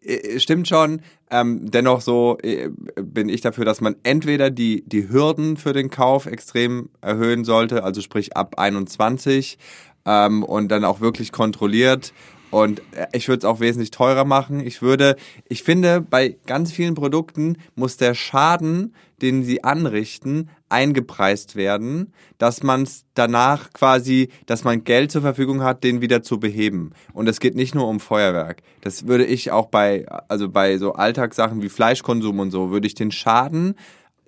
äh, 0.00 0.38
stimmt 0.40 0.66
schon. 0.66 1.02
Ähm, 1.30 1.70
dennoch 1.70 2.00
so 2.00 2.38
äh, 2.42 2.70
bin 3.00 3.28
ich 3.28 3.40
dafür, 3.42 3.64
dass 3.64 3.80
man 3.80 3.96
entweder 4.02 4.50
die, 4.50 4.82
die 4.86 5.08
Hürden 5.08 5.56
für 5.56 5.72
den 5.72 5.90
Kauf 5.90 6.26
extrem 6.26 6.88
erhöhen 7.00 7.44
sollte, 7.44 7.84
also 7.84 8.00
sprich 8.00 8.36
ab 8.36 8.58
21 8.58 9.58
ähm, 10.04 10.42
und 10.42 10.68
dann 10.68 10.84
auch 10.84 11.00
wirklich 11.00 11.32
kontrolliert. 11.32 12.12
Und 12.52 12.82
äh, 12.92 13.06
ich 13.12 13.28
würde 13.28 13.38
es 13.38 13.44
auch 13.46 13.60
wesentlich 13.60 13.90
teurer 13.90 14.24
machen. 14.24 14.60
Ich 14.60 14.82
würde, 14.82 15.16
ich 15.48 15.62
finde, 15.62 16.02
bei 16.02 16.36
ganz 16.46 16.70
vielen 16.70 16.94
Produkten 16.94 17.56
muss 17.74 17.96
der 17.96 18.14
Schaden, 18.14 18.94
den 19.22 19.42
sie 19.42 19.64
anrichten, 19.64 20.50
eingepreist 20.68 21.56
werden, 21.56 22.12
dass 22.36 22.62
man 22.62 22.82
es 22.82 23.06
danach 23.14 23.72
quasi, 23.72 24.28
dass 24.44 24.64
man 24.64 24.84
Geld 24.84 25.10
zur 25.10 25.22
Verfügung 25.22 25.62
hat, 25.62 25.82
den 25.82 26.02
wieder 26.02 26.22
zu 26.22 26.38
beheben. 26.38 26.92
Und 27.14 27.26
es 27.26 27.40
geht 27.40 27.54
nicht 27.54 27.74
nur 27.74 27.88
um 27.88 28.00
Feuerwerk. 28.00 28.62
Das 28.82 29.06
würde 29.06 29.24
ich 29.24 29.50
auch 29.50 29.66
bei, 29.66 30.06
also 30.28 30.50
bei 30.50 30.76
so 30.76 30.92
Alltagssachen 30.92 31.62
wie 31.62 31.70
Fleischkonsum 31.70 32.38
und 32.38 32.50
so, 32.50 32.70
würde 32.70 32.86
ich 32.86 32.94
den 32.94 33.10
Schaden 33.10 33.74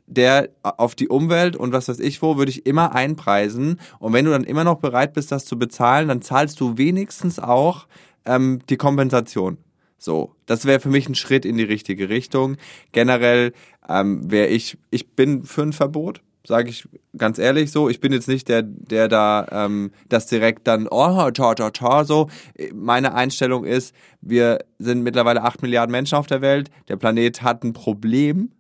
der 0.07 0.51
auf 0.63 0.95
die 0.95 1.09
Umwelt 1.09 1.57
und 1.57 1.73
was 1.73 1.89
weiß 1.89 1.99
ich 1.99 2.21
wo, 2.21 2.37
würde 2.37 2.51
ich 2.51 2.67
immer 2.67 2.95
einpreisen. 2.95 3.81
Und 3.99 4.13
wenn 4.13 4.27
du 4.27 4.33
dann 4.33 4.45
immer 4.45 4.63
noch 4.63 4.79
bereit 4.79 5.15
bist, 5.15 5.33
das 5.33 5.47
zu 5.47 5.59
bezahlen, 5.59 6.09
dann 6.09 6.21
zahlst 6.21 6.61
du 6.61 6.77
wenigstens 6.77 7.39
auch 7.39 7.87
ähm, 8.27 8.61
die 8.69 8.77
Kompensation. 8.77 9.59
So, 9.99 10.35
das 10.47 10.67
wäre 10.67 10.81
für 10.81 10.91
mich 10.91 11.09
ein 11.09 11.15
Schritt 11.15 11.45
in 11.45 11.57
die 11.57 11.65
richtige 11.65 12.09
Richtung. 12.09 12.57
Generell 12.93 13.53
ähm, 13.89 14.31
wäre 14.31 14.49
ich, 14.49 14.77
ich 14.91 15.13
bin 15.13 15.45
für 15.45 15.63
ein 15.63 15.73
Verbot, 15.73 16.21
sage 16.47 16.69
ich 16.69 16.87
ganz 17.17 17.39
ehrlich 17.39 17.71
so. 17.71 17.89
Ich 17.89 18.01
bin 18.01 18.13
jetzt 18.13 18.29
nicht 18.29 18.49
der, 18.49 18.63
der 18.63 19.09
da 19.09 19.47
ähm, 19.51 19.93
das 20.09 20.27
direkt 20.27 20.67
dann, 20.67 20.89
oh, 20.91 21.31
ta, 21.31 21.55
ta, 21.55 21.71
ta, 21.71 22.05
so. 22.05 22.29
Meine 22.75 23.15
Einstellung 23.15 23.65
ist, 23.65 23.95
wir 24.21 24.59
sind 24.79 25.03
mittlerweile 25.03 25.43
acht 25.43 25.63
Milliarden 25.63 25.93
Menschen 25.93 26.19
auf 26.19 26.27
der 26.27 26.43
Welt. 26.43 26.71
Der 26.89 26.97
Planet 26.97 27.43
hat 27.43 27.65
ein 27.65 27.73
Problem. 27.73 28.51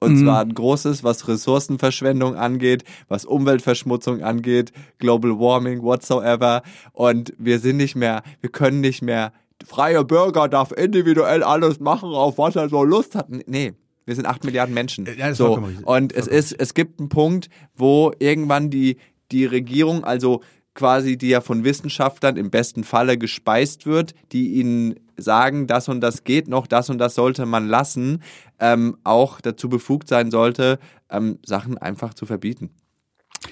Und 0.00 0.14
mhm. 0.14 0.24
zwar 0.24 0.40
ein 0.40 0.54
großes, 0.54 1.04
was 1.04 1.28
Ressourcenverschwendung 1.28 2.36
angeht, 2.36 2.84
was 3.08 3.24
Umweltverschmutzung 3.24 4.22
angeht, 4.22 4.72
Global 4.98 5.38
Warming, 5.38 5.82
whatsoever. 5.82 6.62
Und 6.92 7.32
wir 7.38 7.58
sind 7.58 7.78
nicht 7.78 7.94
mehr, 7.94 8.22
wir 8.40 8.50
können 8.50 8.80
nicht 8.80 9.02
mehr, 9.02 9.32
freie 9.64 10.04
Bürger 10.04 10.48
darf 10.48 10.72
individuell 10.72 11.42
alles 11.42 11.80
machen, 11.80 12.10
auf 12.10 12.38
was 12.38 12.56
er 12.56 12.68
so 12.68 12.84
Lust 12.84 13.14
hat. 13.14 13.28
Nee, 13.46 13.74
wir 14.04 14.14
sind 14.14 14.26
acht 14.26 14.44
Milliarden 14.44 14.74
Menschen. 14.74 15.08
Ja, 15.16 15.34
so. 15.34 15.62
Und 15.84 16.12
es 16.12 16.26
ist, 16.26 16.52
es 16.52 16.74
gibt 16.74 17.00
einen 17.00 17.08
Punkt, 17.08 17.48
wo 17.74 18.12
irgendwann 18.18 18.70
die, 18.70 18.98
die 19.32 19.46
Regierung, 19.46 20.04
also 20.04 20.42
quasi, 20.74 21.16
die 21.16 21.28
ja 21.28 21.40
von 21.40 21.64
Wissenschaftlern 21.64 22.36
im 22.36 22.50
besten 22.50 22.84
Falle 22.84 23.16
gespeist 23.16 23.86
wird, 23.86 24.14
die 24.32 24.54
ihnen 24.54 24.96
sagen, 25.16 25.66
das 25.66 25.88
und 25.88 26.00
das 26.00 26.24
geht 26.24 26.48
noch, 26.48 26.66
das 26.66 26.90
und 26.90 26.98
das 26.98 27.14
sollte 27.14 27.46
man 27.46 27.68
lassen, 27.68 28.22
ähm, 28.58 28.96
auch 29.04 29.40
dazu 29.40 29.68
befugt 29.68 30.08
sein 30.08 30.30
sollte, 30.30 30.78
ähm, 31.10 31.38
Sachen 31.44 31.78
einfach 31.78 32.14
zu 32.14 32.26
verbieten. 32.26 32.70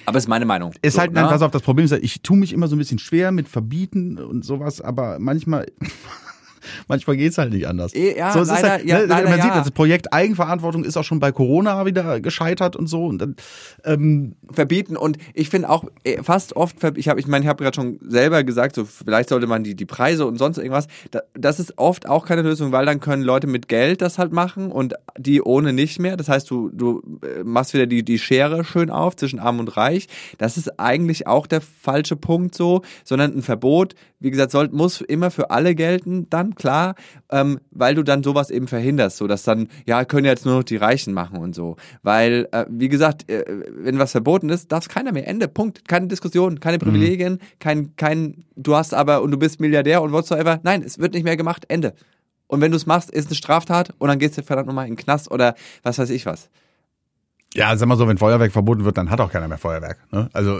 Aber 0.05 0.17
ist 0.17 0.27
meine 0.27 0.45
Meinung. 0.45 0.73
Ist 0.81 0.93
so, 0.93 1.01
halt, 1.01 1.13
ne? 1.13 1.21
pass 1.21 1.41
auf, 1.41 1.51
das 1.51 1.61
Problem 1.61 1.85
ist, 1.85 1.91
ich 1.91 2.21
tue 2.21 2.37
mich 2.37 2.53
immer 2.53 2.67
so 2.67 2.75
ein 2.75 2.79
bisschen 2.79 2.99
schwer 2.99 3.31
mit 3.31 3.47
Verbieten 3.47 4.17
und 4.17 4.43
sowas, 4.43 4.81
aber 4.81 5.19
manchmal 5.19 5.67
manchmal 6.87 7.17
geht's 7.17 7.37
halt 7.37 7.53
nicht 7.53 7.67
anders. 7.67 7.93
Eh, 7.93 8.17
ja, 8.17 8.31
so, 8.31 8.39
es 8.39 8.47
leider, 8.47 8.69
halt, 8.69 8.85
ja, 8.85 8.99
ne, 8.99 9.05
leider, 9.05 9.29
man 9.29 9.39
ja. 9.39 9.45
sieht, 9.45 9.55
das 9.55 9.71
Projekt 9.71 10.13
Eigenverantwortung 10.13 10.83
ist 10.83 10.97
auch 10.97 11.03
schon 11.03 11.19
bei 11.19 11.31
Corona 11.31 11.85
wieder 11.85 12.19
gescheitert 12.19 12.75
und 12.75 12.87
so. 12.87 13.05
Und 13.05 13.19
dann, 13.19 13.35
ähm 13.85 14.35
Verbieten 14.51 14.95
und 14.97 15.17
ich 15.33 15.49
finde 15.49 15.69
auch 15.69 15.85
eh, 16.03 16.21
fast 16.21 16.55
oft, 16.55 16.77
ich 16.95 17.07
habe, 17.07 17.19
ich 17.19 17.27
meine, 17.27 17.43
ich 17.43 17.49
habe 17.49 17.63
gerade 17.63 17.75
schon 17.75 17.99
selber 18.07 18.43
gesagt, 18.43 18.75
so 18.75 18.85
vielleicht 18.85 19.29
sollte 19.29 19.47
man 19.47 19.63
die 19.63 19.75
die 19.75 19.85
Preise 19.85 20.25
und 20.25 20.37
sonst 20.37 20.57
irgendwas. 20.57 20.87
das 21.33 21.59
ist 21.59 21.77
oft 21.77 22.07
auch 22.07 22.25
keine 22.25 22.41
Lösung, 22.41 22.71
weil 22.71 22.85
dann 22.85 22.99
können 22.99 23.23
Leute 23.23 23.47
mit 23.47 23.67
Geld 23.67 24.01
das 24.01 24.17
halt 24.17 24.31
machen 24.31 24.71
und 24.71 24.93
die 25.17 25.41
ohne 25.41 25.73
nicht 25.73 25.99
mehr. 25.99 26.17
Das 26.17 26.29
heißt, 26.29 26.49
du 26.49 26.69
du 26.69 27.01
äh, 27.23 27.43
machst 27.43 27.73
wieder 27.73 27.87
die 27.87 28.03
die 28.03 28.19
Schere 28.19 28.63
schön 28.63 28.89
auf 28.89 29.15
zwischen 29.15 29.39
Arm 29.39 29.59
und 29.59 29.75
Reich. 29.75 30.07
Das 30.37 30.57
ist 30.57 30.79
eigentlich 30.79 31.27
auch 31.27 31.47
der 31.47 31.61
falsche 31.61 32.15
Punkt 32.15 32.55
so, 32.55 32.81
sondern 33.03 33.35
ein 33.35 33.41
Verbot 33.41 33.95
wie 34.23 34.31
gesagt, 34.31 34.51
soll, 34.51 34.69
muss 34.69 35.01
immer 35.01 35.31
für 35.31 35.51
alle 35.51 35.75
gelten, 35.75 36.27
dann 36.29 36.52
klar, 36.55 36.95
ähm, 37.29 37.59
weil 37.71 37.95
du 37.95 38.03
dann 38.03 38.23
sowas 38.23 38.49
eben 38.49 38.67
verhinderst, 38.67 39.17
so 39.17 39.27
dass 39.27 39.43
dann, 39.43 39.67
ja, 39.85 40.05
können 40.05 40.25
jetzt 40.25 40.45
nur 40.45 40.55
noch 40.55 40.63
die 40.63 40.77
Reichen 40.77 41.13
machen 41.13 41.37
und 41.37 41.55
so. 41.55 41.75
Weil, 42.01 42.47
äh, 42.51 42.65
wie 42.69 42.89
gesagt, 42.89 43.29
äh, 43.29 43.43
wenn 43.75 43.99
was 43.99 44.11
verboten 44.11 44.49
ist, 44.49 44.71
darf 44.71 44.83
es 44.83 44.89
keiner 44.89 45.11
mehr. 45.11 45.27
Ende, 45.27 45.47
Punkt. 45.47 45.87
Keine 45.87 46.07
Diskussion, 46.07 46.59
keine 46.59 46.77
mhm. 46.77 46.81
Privilegien, 46.81 47.33
mhm. 47.33 47.39
kein, 47.59 47.95
kein, 47.95 48.45
du 48.55 48.75
hast 48.75 48.93
aber 48.93 49.21
und 49.21 49.31
du 49.31 49.37
bist 49.37 49.59
Milliardär 49.59 50.01
und 50.01 50.11
whatsoever. 50.11 50.59
Nein, 50.63 50.83
es 50.83 50.99
wird 50.99 51.13
nicht 51.13 51.23
mehr 51.23 51.37
gemacht, 51.37 51.65
Ende. 51.67 51.93
Und 52.47 52.61
wenn 52.61 52.71
du 52.71 52.77
es 52.77 52.85
machst, 52.85 53.09
ist 53.09 53.27
eine 53.27 53.35
Straftat 53.35 53.93
und 53.97 54.09
dann 54.09 54.19
gehst 54.19 54.37
du 54.37 54.43
verdammt 54.43 54.67
nochmal 54.67 54.85
in 54.85 54.93
den 54.93 54.97
Knast 54.97 55.31
oder 55.31 55.55
was 55.81 55.97
weiß 55.97 56.09
ich 56.11 56.25
was. 56.25 56.49
Ja, 57.55 57.75
sag 57.77 57.87
mal 57.87 57.97
so, 57.97 58.07
wenn 58.07 58.17
Feuerwerk 58.17 58.51
verboten 58.51 58.83
wird, 58.85 58.97
dann 58.97 59.09
hat 59.09 59.21
auch 59.21 59.31
keiner 59.31 59.47
mehr 59.47 59.57
Feuerwerk. 59.57 59.99
Ne? 60.11 60.29
Also 60.33 60.59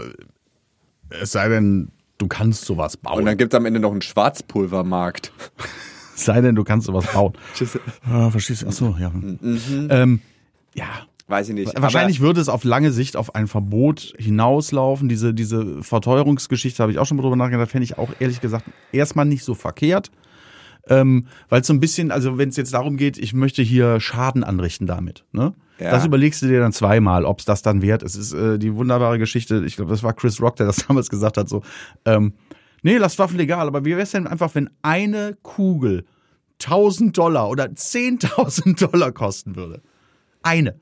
es 1.10 1.32
sei 1.32 1.48
denn, 1.48 1.90
du 2.18 2.26
kannst 2.28 2.64
sowas 2.64 2.96
bauen. 2.96 3.18
Und 3.18 3.26
dann 3.26 3.36
gibt 3.36 3.52
es 3.52 3.56
am 3.56 3.66
Ende 3.66 3.80
noch 3.80 3.92
einen 3.92 4.02
Schwarzpulvermarkt. 4.02 5.32
Sei 6.14 6.40
denn, 6.40 6.54
du 6.54 6.64
kannst 6.64 6.86
sowas 6.86 7.06
bauen. 7.12 7.32
Ah, 8.08 8.30
verstehst 8.30 8.62
du? 8.62 8.68
Achso, 8.68 8.96
ja. 8.98 9.10
Mhm. 9.10 9.88
Ähm, 9.90 10.20
ja. 10.74 10.86
Weiß 11.26 11.48
ich 11.48 11.54
nicht. 11.54 11.80
Wahrscheinlich 11.80 12.20
würde 12.20 12.40
es 12.40 12.50
auf 12.50 12.64
lange 12.64 12.92
Sicht 12.92 13.16
auf 13.16 13.34
ein 13.34 13.46
Verbot 13.46 14.12
hinauslaufen. 14.18 15.08
Diese, 15.08 15.32
diese 15.32 15.82
Verteuerungsgeschichte 15.82 16.82
habe 16.82 16.92
ich 16.92 16.98
auch 16.98 17.06
schon 17.06 17.16
mal 17.16 17.22
drüber 17.22 17.36
nachgedacht. 17.36 17.70
Fände 17.70 17.84
ich 17.84 17.96
auch 17.96 18.10
ehrlich 18.18 18.42
gesagt 18.42 18.66
erstmal 18.92 19.24
nicht 19.24 19.42
so 19.42 19.54
verkehrt. 19.54 20.10
Ähm, 20.88 21.26
Weil 21.48 21.62
es 21.62 21.66
so 21.66 21.72
ein 21.72 21.80
bisschen, 21.80 22.10
also 22.10 22.38
wenn 22.38 22.50
es 22.50 22.56
jetzt 22.56 22.74
darum 22.74 22.96
geht, 22.96 23.18
ich 23.18 23.32
möchte 23.32 23.62
hier 23.62 24.00
Schaden 24.00 24.44
anrichten 24.44 24.86
damit. 24.86 25.24
Ne? 25.32 25.54
Ja. 25.78 25.90
Das 25.90 26.04
überlegst 26.04 26.42
du 26.42 26.46
dir 26.46 26.60
dann 26.60 26.72
zweimal, 26.72 27.24
ob 27.24 27.40
es 27.40 27.44
das 27.44 27.62
dann 27.62 27.82
wert 27.82 28.02
ist. 28.02 28.16
Es 28.16 28.32
ist 28.32 28.34
äh, 28.34 28.58
die 28.58 28.74
wunderbare 28.74 29.18
Geschichte, 29.18 29.64
ich 29.64 29.76
glaube, 29.76 29.90
das 29.90 30.02
war 30.02 30.12
Chris 30.12 30.40
Rock, 30.40 30.56
der 30.56 30.66
das 30.66 30.76
damals 30.88 31.08
gesagt 31.10 31.36
hat, 31.36 31.48
so, 31.48 31.62
ähm, 32.04 32.34
nee, 32.82 32.96
lass 32.96 33.18
Waffen 33.18 33.38
legal, 33.38 33.66
aber 33.66 33.84
wie 33.84 33.90
wäre 33.90 34.02
es 34.02 34.12
denn 34.12 34.26
einfach, 34.26 34.54
wenn 34.54 34.70
eine 34.82 35.36
Kugel 35.42 36.04
1000 36.62 37.16
Dollar 37.16 37.48
oder 37.48 37.64
10.000 37.64 38.88
Dollar 38.90 39.12
kosten 39.12 39.56
würde? 39.56 39.82
Eine. 40.42 40.78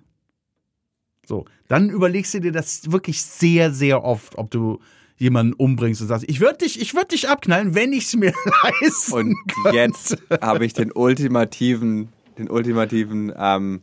So, 1.26 1.44
dann 1.68 1.88
überlegst 1.88 2.34
du 2.34 2.40
dir 2.40 2.52
das 2.52 2.90
wirklich 2.90 3.22
sehr, 3.22 3.72
sehr 3.72 4.04
oft, 4.04 4.36
ob 4.36 4.50
du 4.50 4.80
jemanden 5.22 5.54
umbringst 5.54 6.02
und 6.02 6.08
sagst, 6.08 6.24
ich 6.28 6.40
würde 6.40 6.58
dich, 6.58 6.80
ich 6.80 6.94
würde 6.94 7.08
dich 7.08 7.28
abknallen, 7.28 7.74
wenn 7.76 7.92
ich 7.92 8.06
es 8.06 8.16
mir 8.16 8.32
leisten 8.80 9.12
Und 9.12 9.37
könnte. 9.62 9.76
jetzt 9.76 10.16
habe 10.40 10.66
ich 10.66 10.72
den 10.72 10.90
ultimativen, 10.92 12.08
den 12.38 12.50
ultimativen 12.50 13.32
ähm, 13.37 13.82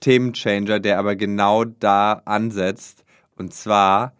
Themenchanger, 0.00 0.80
der 0.80 0.98
aber 0.98 1.16
genau 1.16 1.64
da 1.64 2.20
ansetzt. 2.26 3.04
Und 3.36 3.54
zwar 3.54 4.12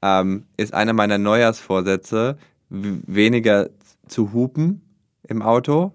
ähm, 0.00 0.46
ist 0.56 0.72
einer 0.72 0.94
meiner 0.94 1.18
Neujahrsvorsätze, 1.18 2.38
weniger 2.70 3.68
zu 4.06 4.32
hupen 4.32 4.80
im 5.28 5.42
Auto. 5.42 5.92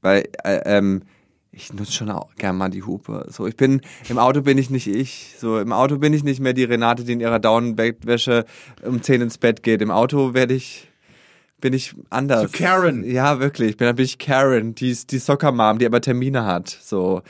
Weil 0.00 0.28
äh, 0.42 0.60
ähm, 0.64 1.02
ich 1.52 1.72
nutze 1.74 1.92
schon 1.92 2.10
auch 2.10 2.34
gern 2.36 2.56
mal 2.56 2.70
die 2.70 2.82
Hupe. 2.82 3.26
So, 3.28 3.46
ich 3.46 3.56
bin, 3.56 3.82
im 4.08 4.18
Auto 4.18 4.40
bin 4.40 4.56
ich 4.56 4.70
nicht 4.70 4.86
ich. 4.86 5.34
So, 5.38 5.58
im 5.60 5.72
Auto 5.72 5.98
bin 5.98 6.14
ich 6.14 6.24
nicht 6.24 6.40
mehr 6.40 6.54
die 6.54 6.64
Renate, 6.64 7.04
die 7.04 7.12
in 7.12 7.20
ihrer 7.20 7.38
Downbettwäsche 7.38 8.46
um 8.82 9.02
10 9.02 9.20
ins 9.20 9.38
Bett 9.38 9.62
geht. 9.62 9.82
Im 9.82 9.90
Auto 9.90 10.32
werde 10.34 10.54
ich 10.54 10.88
bin 11.60 11.74
ich 11.74 11.94
anders. 12.10 12.50
So 12.50 12.58
Karen. 12.58 13.04
Ja, 13.04 13.38
wirklich. 13.38 13.76
Bin, 13.76 13.94
bin 13.94 14.04
ich 14.04 14.18
Karen, 14.18 14.74
die 14.74 14.96
die 15.06 15.18
Soccer 15.18 15.52
Mom, 15.52 15.78
die 15.78 15.86
aber 15.86 16.00
Termine 16.00 16.44
hat. 16.44 16.68
So 16.68 17.22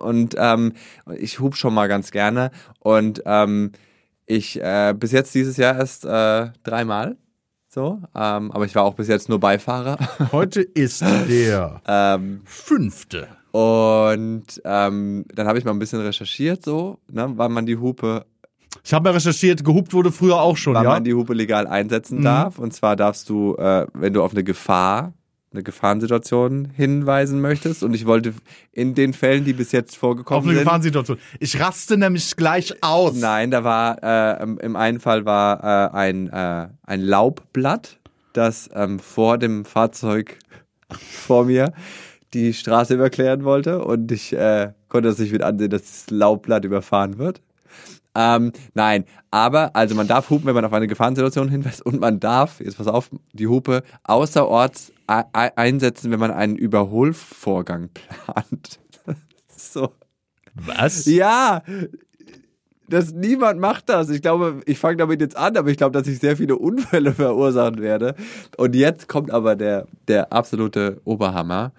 und 0.00 0.34
ähm, 0.38 0.72
ich 1.16 1.38
hub 1.38 1.54
schon 1.54 1.72
mal 1.72 1.86
ganz 1.86 2.10
gerne 2.10 2.50
und 2.80 3.22
ähm, 3.26 3.70
ich 4.26 4.60
äh, 4.60 4.94
bis 4.96 5.12
jetzt 5.12 5.34
dieses 5.34 5.56
Jahr 5.56 5.76
erst 5.76 6.04
äh, 6.04 6.48
dreimal. 6.64 7.16
So, 7.68 8.02
ähm, 8.16 8.50
aber 8.50 8.64
ich 8.64 8.74
war 8.74 8.82
auch 8.82 8.94
bis 8.94 9.06
jetzt 9.06 9.28
nur 9.28 9.38
Beifahrer. 9.38 9.96
Heute 10.32 10.60
ist 10.60 11.02
der 11.28 11.80
ähm, 11.86 12.40
fünfte. 12.44 13.28
Und 13.52 14.62
ähm, 14.64 15.24
dann 15.34 15.46
habe 15.46 15.58
ich 15.58 15.64
mal 15.64 15.72
ein 15.72 15.78
bisschen 15.78 16.00
recherchiert, 16.00 16.64
so, 16.64 16.98
ne, 17.10 17.32
wann 17.34 17.52
man 17.52 17.66
die 17.66 17.76
Hupe 17.76 18.24
ich 18.84 18.94
habe 18.94 19.08
ja 19.08 19.14
recherchiert, 19.14 19.64
gehupt 19.64 19.92
wurde 19.92 20.12
früher 20.12 20.40
auch 20.40 20.56
schon, 20.56 20.74
wann 20.74 20.84
ja. 20.84 20.90
man 20.90 21.04
die 21.04 21.14
Hupe 21.14 21.34
legal 21.34 21.66
einsetzen 21.66 22.18
mhm. 22.18 22.24
darf. 22.24 22.58
Und 22.58 22.72
zwar 22.72 22.96
darfst 22.96 23.28
du, 23.28 23.56
äh, 23.56 23.86
wenn 23.92 24.12
du 24.12 24.22
auf 24.22 24.32
eine 24.32 24.44
Gefahr, 24.44 25.12
eine 25.52 25.62
Gefahrensituation 25.64 26.70
hinweisen 26.76 27.40
möchtest. 27.40 27.82
Und 27.82 27.94
ich 27.94 28.06
wollte 28.06 28.34
in 28.72 28.94
den 28.94 29.12
Fällen, 29.12 29.44
die 29.44 29.52
bis 29.52 29.72
jetzt 29.72 29.96
vorgekommen 29.96 30.42
sind. 30.42 30.50
Auf 30.50 30.56
eine 30.56 30.64
Gefahrensituation. 30.64 31.18
Ich 31.40 31.60
raste 31.60 31.96
nämlich 31.96 32.36
gleich 32.36 32.82
aus. 32.82 33.16
Nein, 33.16 33.50
da 33.50 33.64
war, 33.64 34.02
äh, 34.02 34.42
im 34.42 34.76
einen 34.76 35.00
Fall 35.00 35.24
war 35.24 35.62
äh, 35.62 35.96
ein, 35.96 36.28
äh, 36.28 36.68
ein 36.84 37.00
Laubblatt, 37.00 37.98
das 38.32 38.70
ähm, 38.72 39.00
vor 39.00 39.38
dem 39.38 39.64
Fahrzeug 39.64 40.38
vor 40.90 41.44
mir 41.44 41.72
die 42.34 42.54
Straße 42.54 42.94
überqueren 42.94 43.44
wollte 43.44 43.84
und 43.84 44.10
ich 44.12 44.32
äh, 44.32 44.72
konnte 44.88 45.08
das 45.08 45.18
nicht 45.18 45.32
mit 45.32 45.42
ansehen, 45.42 45.70
dass 45.70 45.82
das 45.82 46.10
Laubblatt 46.10 46.64
überfahren 46.64 47.18
wird. 47.18 47.40
Ähm, 48.14 48.52
nein, 48.74 49.04
aber 49.30 49.74
also 49.76 49.94
man 49.94 50.08
darf 50.08 50.30
hupen, 50.30 50.46
wenn 50.46 50.54
man 50.54 50.64
auf 50.64 50.72
eine 50.72 50.88
Gefahrensituation 50.88 51.48
hinweist 51.48 51.84
und 51.86 52.00
man 52.00 52.18
darf, 52.18 52.60
jetzt 52.60 52.76
pass 52.76 52.88
auf, 52.88 53.10
die 53.32 53.46
Hupe 53.46 53.82
außerorts 54.02 54.92
e- 55.08 55.20
e- 55.20 55.50
einsetzen, 55.54 56.10
wenn 56.10 56.18
man 56.18 56.32
einen 56.32 56.56
Überholvorgang 56.56 57.90
plant. 58.24 58.80
so. 59.48 59.92
Was? 60.54 61.06
Ja, 61.06 61.62
das 62.88 63.12
niemand 63.12 63.60
macht 63.60 63.88
das. 63.88 64.10
Ich 64.10 64.20
glaube, 64.20 64.60
ich 64.66 64.78
fange 64.80 64.96
damit 64.96 65.20
jetzt 65.20 65.36
an, 65.36 65.56
aber 65.56 65.70
ich 65.70 65.76
glaube, 65.76 65.96
dass 65.96 66.08
ich 66.08 66.18
sehr 66.18 66.36
viele 66.36 66.56
Unfälle 66.56 67.12
verursachen 67.14 67.80
werde. 67.80 68.16
Und 68.56 68.74
jetzt 68.74 69.08
kommt 69.08 69.30
aber 69.30 69.54
der, 69.54 69.86
der 70.08 70.32
absolute 70.32 71.00
Oberhammer. 71.04 71.72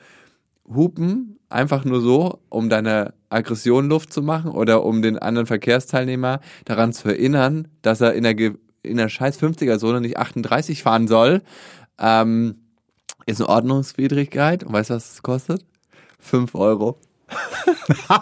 Hupen 0.67 1.39
einfach 1.50 1.86
nur 1.86 2.02
so, 2.02 2.39
um 2.50 2.69
deine 2.69 3.13
Aggression 3.30 3.89
Luft 3.89 4.13
zu 4.13 4.21
machen 4.21 4.52
oder 4.52 4.84
um 4.84 5.02
den 5.02 5.17
anderen 5.17 5.47
Verkehrsteilnehmer 5.47 6.39
daran 6.65 6.93
zu 6.93 7.10
erinnern, 7.10 7.67
dass 7.82 8.02
er 8.02 8.13
in 8.13 8.24
der, 8.24 8.36
in 8.84 8.97
der 8.97 9.10
scheiß 9.10 9.41
50er-Zone 9.41 10.02
nicht 10.02 10.17
38 10.17 10.84
fahren 10.84 11.08
soll, 11.08 11.41
ähm, 12.00 12.56
ist 13.26 13.41
eine 13.41 13.50
Ordnungswidrigkeit. 13.50 14.63
Und 14.63 14.74
weißt 14.74 14.89
du, 14.89 14.95
was 14.95 15.13
es 15.13 15.24
kostet? 15.24 15.65
5 16.19 16.56
Euro. 16.56 16.97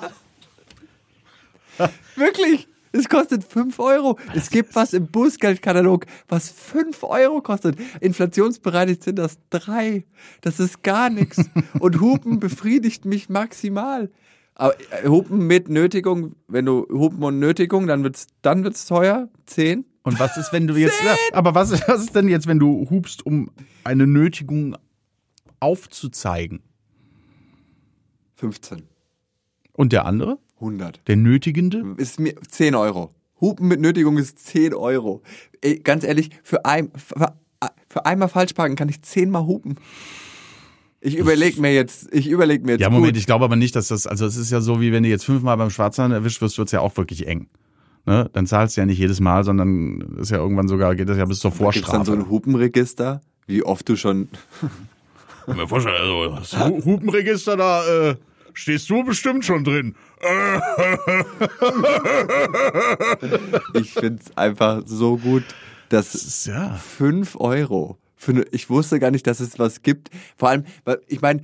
Wirklich? 2.15 2.67
Es 2.91 3.07
kostet 3.07 3.43
5 3.43 3.77
Euro. 3.79 4.17
Es 4.33 4.49
gibt 4.49 4.75
was 4.75 4.93
im 4.93 5.07
Bußgeldkatalog, 5.07 6.05
was 6.27 6.49
5 6.49 7.03
Euro 7.03 7.41
kostet. 7.41 7.77
Inflationsbereinigt 8.01 9.03
sind 9.03 9.17
das 9.17 9.37
3. 9.51 10.03
Das 10.41 10.59
ist 10.59 10.83
gar 10.83 11.09
nichts. 11.09 11.43
Und 11.79 11.99
Hupen 11.99 12.39
befriedigt 12.39 13.05
mich 13.05 13.29
maximal. 13.29 14.09
Aber 14.55 14.73
äh, 14.91 15.07
Hupen 15.07 15.47
mit 15.47 15.69
Nötigung, 15.69 16.35
wenn 16.47 16.65
du 16.65 16.85
Hupen 16.91 17.23
und 17.23 17.39
Nötigung, 17.39 17.87
dann 17.87 18.03
wird's, 18.03 18.27
dann 18.41 18.65
wird's 18.65 18.85
teuer. 18.85 19.29
10. 19.45 19.85
Und 20.03 20.19
was 20.19 20.35
ist, 20.35 20.51
wenn 20.51 20.67
du 20.67 20.75
jetzt. 20.75 21.01
Ja, 21.05 21.15
aber 21.31 21.55
was 21.55 21.71
ist, 21.71 21.87
was 21.87 22.01
ist 22.01 22.15
denn 22.15 22.27
jetzt, 22.27 22.45
wenn 22.45 22.59
du 22.59 22.89
hupst, 22.89 23.25
um 23.25 23.51
eine 23.85 24.05
Nötigung 24.05 24.75
aufzuzeigen? 25.61 26.61
15. 28.35 28.83
Und 29.73 29.93
der 29.93 30.05
andere? 30.05 30.39
100. 30.59 31.01
Der 31.07 31.15
Nötigende? 31.15 31.95
Ist 31.97 32.19
mir 32.19 32.35
10 32.49 32.75
Euro. 32.75 33.13
Hupen 33.41 33.67
mit 33.67 33.79
Nötigung 33.79 34.17
ist 34.17 34.39
10 34.39 34.73
Euro. 34.73 35.21
Ey, 35.61 35.79
ganz 35.79 36.03
ehrlich, 36.03 36.29
für, 36.43 36.65
ein, 36.65 36.91
für, 36.95 37.33
für 37.87 38.05
einmal 38.05 38.27
falsch 38.29 38.53
parken 38.53 38.75
kann 38.75 38.89
ich 38.89 39.01
zehnmal 39.01 39.45
hupen. 39.45 39.75
Ich 41.01 41.15
überlege 41.17 41.61
mir 41.61 41.73
jetzt, 41.73 42.13
ich 42.13 42.27
überlege 42.27 42.65
mir 42.65 42.73
jetzt. 42.73 42.81
Ja, 42.81 42.89
Moment, 42.89 43.13
gut. 43.13 43.17
ich 43.19 43.25
glaube 43.25 43.45
aber 43.45 43.55
nicht, 43.55 43.75
dass 43.75 43.87
das, 43.87 44.05
also 44.05 44.25
es 44.25 44.35
ist 44.35 44.51
ja 44.51 44.59
so, 44.59 44.81
wie 44.81 44.91
wenn 44.91 45.03
du 45.03 45.09
jetzt 45.09 45.23
fünfmal 45.23 45.55
beim 45.55 45.69
Schwarzfahren 45.69 46.11
erwischt 46.11 46.41
wirst, 46.41 46.57
wird's 46.57 46.73
ja 46.73 46.81
auch 46.81 46.95
wirklich 46.97 47.25
eng. 47.27 47.47
Ne? 48.05 48.29
Dann 48.33 48.45
zahlst 48.47 48.75
du 48.75 48.81
ja 48.81 48.85
nicht 48.85 48.97
jedes 48.99 49.21
Mal, 49.21 49.45
sondern 49.45 50.01
ist 50.19 50.31
ja 50.31 50.37
irgendwann 50.37 50.67
sogar, 50.67 50.95
geht 50.95 51.07
das 51.07 51.17
ja 51.17 51.23
bis 51.25 51.39
zur 51.39 51.51
Gibt's 51.51 51.59
dann 51.59 51.73
Vorstrafe. 51.73 52.05
so 52.05 52.13
ein 52.13 52.29
Hupenregister, 52.29 53.21
wie 53.47 53.63
oft 53.63 53.87
du 53.87 53.95
schon. 53.95 54.27
Ich 55.47 55.55
mir 55.55 55.67
vorstellen, 55.67 55.95
also 55.99 56.35
das 56.35 56.59
Hu- 56.59 56.85
Hupenregister, 56.85 57.57
da 57.57 58.09
äh, 58.11 58.15
stehst 58.59 58.89
du 58.89 59.03
bestimmt 59.03 59.45
schon 59.45 59.63
drin. 59.63 59.95
Ich 63.73 63.93
find's 63.93 64.35
einfach 64.35 64.83
so 64.85 65.17
gut, 65.17 65.43
dass 65.89 66.45
ja. 66.45 66.75
5 66.75 67.37
Euro. 67.39 67.97
Für 68.15 68.31
eine, 68.31 68.45
ich 68.51 68.69
wusste 68.69 68.99
gar 68.99 69.11
nicht, 69.11 69.25
dass 69.27 69.39
es 69.39 69.57
was 69.59 69.81
gibt. 69.81 70.09
Vor 70.35 70.49
allem, 70.49 70.65
ich 71.07 71.21
meine, 71.21 71.41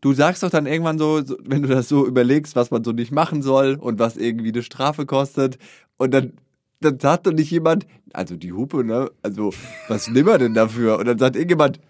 du 0.00 0.12
sagst 0.12 0.42
doch 0.42 0.50
dann 0.50 0.66
irgendwann 0.66 0.98
so, 0.98 1.22
wenn 1.44 1.62
du 1.62 1.68
das 1.68 1.88
so 1.88 2.06
überlegst, 2.06 2.54
was 2.54 2.70
man 2.70 2.84
so 2.84 2.92
nicht 2.92 3.10
machen 3.10 3.42
soll 3.42 3.74
und 3.74 3.98
was 3.98 4.16
irgendwie 4.16 4.52
eine 4.52 4.62
Strafe 4.62 5.06
kostet. 5.06 5.58
Und 5.96 6.12
dann, 6.12 6.34
dann 6.80 7.00
sagt 7.00 7.26
doch 7.26 7.32
nicht 7.32 7.50
jemand, 7.50 7.86
also 8.12 8.36
die 8.36 8.52
Hupe, 8.52 8.84
ne? 8.84 9.10
Also, 9.22 9.52
was 9.88 10.08
nimmt 10.10 10.28
man 10.28 10.38
denn 10.38 10.54
dafür? 10.54 10.98
Und 10.98 11.06
dann 11.06 11.18
sagt 11.18 11.34
irgendjemand, 11.34 11.80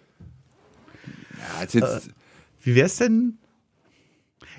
ja, 1.58 1.64
ist 1.64 1.74
jetzt 1.74 2.10
Wie 2.62 2.74
wär's 2.74 2.96
denn? 2.96 3.38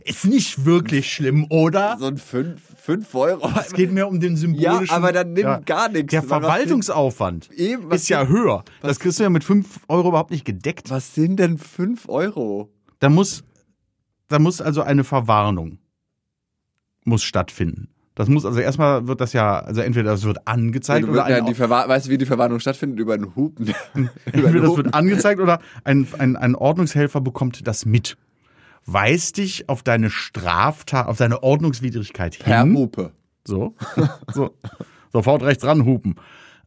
Ist 0.07 0.25
nicht 0.25 0.65
wirklich 0.65 1.11
schlimm, 1.11 1.47
oder? 1.49 1.97
so 1.99 2.05
ein 2.05 2.17
5 2.17 2.61
fünf 2.77 3.15
Euro. 3.15 3.49
Es 3.59 3.73
geht 3.73 3.91
mir 3.91 4.07
um 4.07 4.19
den 4.19 4.37
symbolischen. 4.37 4.85
Ja, 4.85 4.91
aber 4.97 5.11
dann 5.11 5.33
nimm 5.33 5.65
gar 5.65 5.89
nichts. 5.89 6.11
Der 6.11 6.21
Verwaltungsaufwand 6.21 7.49
Eben, 7.51 7.91
ist 7.91 8.07
ja 8.09 8.19
sind- 8.19 8.29
höher. 8.29 8.63
Das 8.81 8.99
kriegst 8.99 9.17
du 9.19 9.23
ja 9.23 9.31
mit 9.31 9.43
5 9.43 9.79
Euro 9.87 10.09
überhaupt 10.09 10.29
nicht 10.29 10.45
gedeckt. 10.45 10.91
Was 10.91 11.15
sind 11.15 11.37
denn 11.37 11.57
5 11.57 12.07
Euro? 12.07 12.71
Da 12.99 13.09
muss, 13.09 13.43
da 14.27 14.37
muss 14.37 14.61
also 14.61 14.81
eine 14.83 15.03
Verwarnung 15.03 15.79
muss 17.03 17.23
stattfinden. 17.23 17.89
Das 18.13 18.29
muss 18.29 18.45
also 18.45 18.59
erstmal 18.59 19.07
wird 19.07 19.19
das 19.21 19.33
ja, 19.33 19.59
also 19.59 19.81
entweder 19.81 20.11
das 20.11 20.23
wird 20.23 20.47
angezeigt 20.47 21.07
Du, 21.07 21.11
oder 21.11 21.27
ja, 21.29 21.41
die 21.41 21.53
Verwa 21.53 21.87
weißt 21.87 22.05
du, 22.07 22.11
wie 22.11 22.17
die 22.17 22.25
Verwarnung 22.25 22.59
stattfindet? 22.59 22.99
Über 22.99 23.15
einen 23.15 23.35
Hupen. 23.35 23.67
Über 23.95 24.09
entweder 24.25 24.47
einen 24.47 24.61
das 24.61 24.69
Hupen. 24.69 24.85
wird 24.85 24.93
angezeigt 24.93 25.41
oder 25.41 25.59
ein, 25.83 26.07
ein, 26.19 26.35
ein 26.35 26.55
Ordnungshelfer 26.55 27.19
bekommt 27.21 27.67
das 27.67 27.85
mit. 27.85 28.15
Weist 28.85 29.37
dich 29.37 29.67
auf 29.67 29.83
deine 29.83 30.09
Straftat, 30.09 31.07
auf 31.07 31.17
deine 31.17 31.41
Ordnungswidrigkeit 31.43 32.35
hin. 32.35 32.75
Hupe. 32.75 33.11
So. 33.43 33.75
so. 34.33 34.55
Sofort 35.11 35.43
rechts 35.43 35.63
ran 35.63 35.85
hupen. 35.85 36.15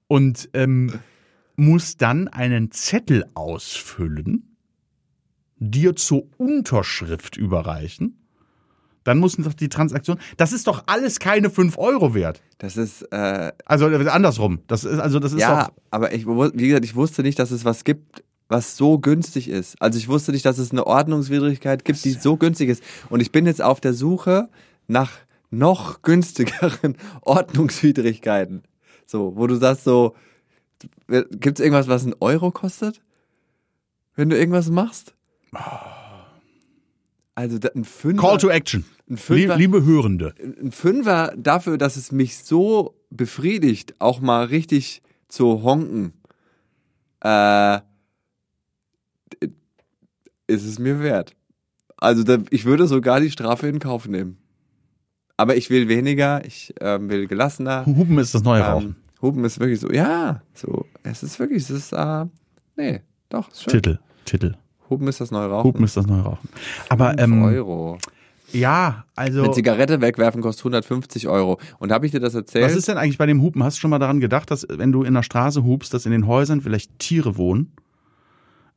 Und 0.07 0.49
ähm, 0.55 1.01
muss 1.57 1.97
dann 1.97 2.29
einen 2.29 2.71
Zettel 2.71 3.25
ausfüllen, 3.35 4.57
dir 5.59 5.97
zur 5.97 6.25
Unterschrift 6.39 7.37
überreichen. 7.37 8.19
Dann 9.05 9.19
muss 9.19 9.39
noch 9.39 9.55
die 9.55 9.69
Transaktion. 9.69 10.19
Das 10.37 10.53
ist 10.53 10.67
doch 10.67 10.85
alles 10.87 11.19
keine 11.19 11.51
5 11.51 11.79
Euro 11.79 12.15
wert. 12.15 12.43
Das 12.59 12.77
ist, 12.77 13.03
äh, 13.13 13.53
Also 13.65 13.89
äh, 13.89 14.09
andersrum. 14.09 14.61
Das 14.67 14.85
ist, 14.85 14.99
also 14.99 15.19
das 15.19 15.33
ist 15.33 15.41
ja, 15.41 15.65
doch. 15.65 15.73
aber 15.91 16.13
ich, 16.13 16.27
wie 16.27 16.69
gesagt, 16.69 16.85
ich 16.85 16.95
wusste 16.95 17.23
nicht, 17.23 17.39
dass 17.39 17.51
es 17.51 17.65
was 17.65 17.85
gibt, 17.85 18.23
was 18.49 18.77
so 18.77 18.99
günstig 18.99 19.49
ist. 19.49 19.81
Also 19.81 19.99
ich 19.99 20.09
wusste 20.09 20.33
nicht, 20.33 20.45
dass 20.47 20.59
es 20.59 20.71
eine 20.73 20.87
Ordnungswidrigkeit 20.87 21.85
gibt, 21.85 22.05
die 22.05 22.13
so 22.13 22.37
günstig 22.37 22.71
ist. 22.71 22.83
Und 23.11 23.21
ich 23.21 23.31
bin 23.33 23.47
jetzt 23.47 23.61
auf 23.63 23.81
der 23.81 23.93
Suche 23.95 24.49
nach 24.87 25.13
noch 25.51 26.03
günstigeren 26.03 26.97
Ordnungswidrigkeiten. 27.23 28.63
So, 29.07 29.35
wo 29.37 29.47
du 29.47 29.57
sagst 29.57 29.85
so, 29.85 30.15
gibt 31.09 31.59
es 31.59 31.65
irgendwas, 31.65 31.89
was 31.89 32.05
einen 32.05 32.15
Euro 32.21 32.51
kostet? 32.51 33.03
Wenn 34.15 34.31
du 34.31 34.39
irgendwas 34.39 34.71
machst? 34.71 35.15
Also 37.35 37.59
da- 37.59 37.71
ein 37.75 37.85
Fünfer, 37.85 38.21
Call 38.23 38.39
to 38.39 38.49
Action. 38.49 38.85
ein 39.09 39.17
Fünfer, 39.17 39.57
Liebe 39.57 39.85
Hörende. 39.85 40.35
ein 40.61 40.73
Fünfer 40.73 41.33
dafür, 41.37 41.79
dass 41.79 41.97
es 41.97 42.11
mich 42.13 42.39
so 42.39 42.95
befriedigt, 43.11 43.95
auch 44.01 44.21
mal 44.21 44.45
richtig 44.47 45.03
zu 45.29 45.63
honken, 45.63 46.13
äh, 47.21 47.81
ist 50.47 50.65
es 50.65 50.79
mir 50.79 51.01
wert. 51.01 51.35
Also 51.97 52.23
da, 52.23 52.39
ich 52.51 52.65
würde 52.65 52.87
sogar 52.87 53.21
die 53.21 53.31
Strafe 53.31 53.69
in 53.69 53.79
Kauf 53.79 54.09
nehmen. 54.09 54.39
Aber 55.37 55.57
ich 55.57 55.71
will 55.71 55.89
weniger, 55.89 56.45
ich 56.45 56.75
ähm, 56.81 57.09
will 57.09 57.29
gelassener. 57.29 57.87
Hupen 57.87 58.19
ist 58.19 58.35
das 58.35 58.43
neue 58.43 58.63
Rauchen. 58.63 58.87
Ähm, 58.87 58.97
Hupen 59.23 59.45
ist 59.45 59.61
wirklich 59.61 59.81
so, 59.81 59.91
ja, 59.91 60.43
so, 60.55 60.87
es 61.03 61.23
ist 61.23 61.39
wirklich, 61.39 61.63
es 61.63 61.71
ist, 61.71 61.93
äh, 61.93 62.25
nee, 62.77 63.01
doch, 63.29 63.49
ist 63.51 63.63
schön. 63.63 63.73
Titel. 63.73 63.99
Titel. 64.25 64.55
Hupen 64.91 65.09
ist 65.09 65.21
das 65.21 65.31
neue 65.31 65.49
Rauchen. 65.49 65.69
Hupen 65.69 65.85
ist 65.85 65.97
das 65.97 66.07
neue 66.07 66.23
Rauchen. 66.23 66.49
Aber 66.89 67.19
ähm, 67.19 67.43
Euro. 67.43 67.99
ja, 68.53 69.05
also. 69.17 69.45
Eine 69.45 69.53
Zigarette 69.53 70.01
wegwerfen 70.01 70.41
kostet 70.41 70.63
150 70.63 71.29
Euro. 71.29 71.59
Und 71.79 71.93
habe 71.93 72.07
ich 72.07 72.13
dir 72.13 72.21
das 72.21 72.35
erzählt? 72.35 72.65
Was 72.65 72.75
ist 72.75 72.89
denn 72.89 72.97
eigentlich 72.97 73.19
bei 73.19 73.27
dem 73.27 73.43
Hupen? 73.43 73.63
Hast 73.63 73.77
du 73.77 73.81
schon 73.81 73.91
mal 73.91 73.99
daran 73.99 74.21
gedacht, 74.21 74.51
dass 74.51 74.67
wenn 74.69 74.93
du 74.93 75.03
in 75.03 75.15
der 75.15 75.23
Straße 75.23 75.63
hupst, 75.65 75.93
dass 75.93 76.07
in 76.07 76.13
den 76.13 76.27
Häusern 76.27 76.61
vielleicht 76.61 76.99
Tiere 76.99 77.37
wohnen, 77.37 77.73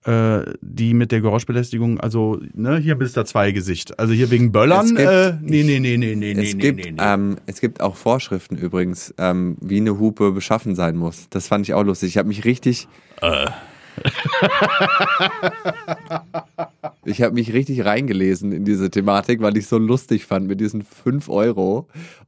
äh, 0.06 0.54
die 0.62 0.94
mit 0.94 1.12
der 1.12 1.22
Geräuschbelästigung, 1.22 2.00
also 2.00 2.40
ne, 2.54 2.78
hier 2.78 2.96
bist 2.96 3.18
du 3.18 3.24
zwei 3.24 3.52
Gesicht. 3.52 4.00
Also 4.00 4.14
hier 4.14 4.32
wegen 4.32 4.52
Böllern. 4.52 4.88
Gibt- 4.88 5.00
äh, 5.00 5.34
nee, 5.42 5.64
nee, 5.64 5.80
nee, 5.80 5.98
nee, 5.98 6.16
nee, 6.16 6.32
es, 6.32 6.56
nee, 6.56 6.62
gibt, 6.62 6.84
nee, 6.84 6.92
nee. 6.92 6.98
Ähm, 7.00 7.38
es 7.46 7.62
gibt 7.62 7.82
auch 7.82 7.96
Vorschriften 7.96 8.58
übrigens, 8.58 9.14
ähm, 9.18 9.58
wie 9.62 9.78
eine 9.78 10.00
Hupe 10.00 10.32
beschaffen 10.32 10.76
sein 10.76 10.96
muss. 10.96 11.28
Das 11.30 11.48
fand 11.48 11.68
ich 11.68 11.74
auch 11.74 11.84
lustig. 11.84 12.10
Ich 12.10 12.18
habe 12.18 12.28
mich 12.28 12.46
richtig. 12.46 12.88
ich 17.06 17.22
habe 17.22 17.34
mich 17.34 17.54
richtig 17.54 17.86
reingelesen 17.86 18.52
in 18.52 18.66
diese 18.66 18.90
Thematik, 18.90 19.42
weil 19.42 19.58
ich 19.58 19.68
so 19.68 19.78
lustig 19.78 20.26
fand 20.26 20.48
mit 20.48 20.60
diesen 20.60 20.82
5 20.84 21.30
Euro. 21.30 21.88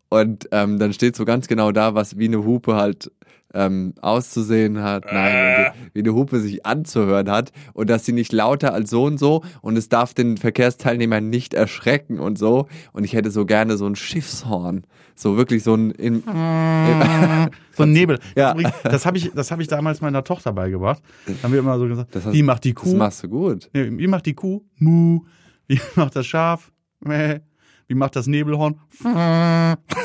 Und 0.10 0.48
ähm, 0.52 0.78
dann 0.78 0.94
steht 0.94 1.16
so 1.16 1.26
ganz 1.26 1.48
genau 1.48 1.72
da, 1.72 1.96
was 1.96 2.18
wie 2.18 2.28
eine 2.28 2.44
Hupe 2.44 2.76
halt 2.76 3.12
ähm, 3.54 3.94
auszusehen 4.02 4.82
hat, 4.82 5.06
nein, 5.12 5.72
wie 5.94 6.00
eine 6.00 6.14
Hupe 6.14 6.40
sich 6.40 6.66
anzuhören 6.66 7.30
hat 7.30 7.52
und 7.74 7.90
dass 7.90 8.06
sie 8.06 8.12
nicht 8.14 8.32
lauter 8.34 8.74
als 8.74 8.90
so 8.90 9.04
und 9.06 9.20
so 9.20 9.44
und 9.62 9.78
es 9.78 9.90
darf 9.90 10.14
den 10.14 10.38
Verkehrsteilnehmer 10.38 11.22
nicht 11.22 11.54
erschrecken 11.54 12.20
und 12.20 12.38
so. 12.38 12.68
Und 12.94 13.04
ich 13.04 13.14
hätte 13.14 13.30
so 13.32 13.46
gerne 13.46 13.78
so 13.78 13.86
ein 13.86 13.96
Schiffshorn, 13.96 14.84
so 15.16 15.38
wirklich 15.38 15.64
so 15.64 15.76
ein 15.76 15.92
in, 15.92 16.24
so 17.74 17.84
ein 17.84 17.92
Nebel. 17.92 18.20
Ja. 18.36 18.54
Das, 18.56 18.74
das 18.84 19.06
habe 19.06 19.18
ich, 19.18 19.32
das 19.34 19.52
ich 19.52 19.68
damals 19.68 20.02
meiner 20.02 20.24
Tochter 20.24 20.52
beigebracht. 20.54 21.02
Da 21.28 21.34
haben 21.44 21.52
wir 21.54 21.60
immer 21.60 21.78
so 21.78 21.88
gesagt, 21.88 22.16
Das 22.16 22.26
hast- 22.26 22.34
wie 22.34 22.44
macht 22.44 22.64
die 22.64 22.74
das 22.74 22.84
Kuh? 22.84 22.96
machst 22.96 23.24
du 23.24 23.30
gut. 23.30 23.70
Nee, 23.74 23.90
wie 23.98 24.08
macht 24.08 24.26
die 24.26 24.34
Kuh? 24.34 24.62
Mu. 24.78 25.22
Wie 25.68 25.80
macht 25.96 26.16
das 26.16 26.26
Schaf? 26.26 26.72
Mäh. 27.00 27.40
Wie 27.88 27.96
macht 27.96 28.16
das 28.18 28.28
Nebelhorn? 28.28 28.76
Das 29.02 29.06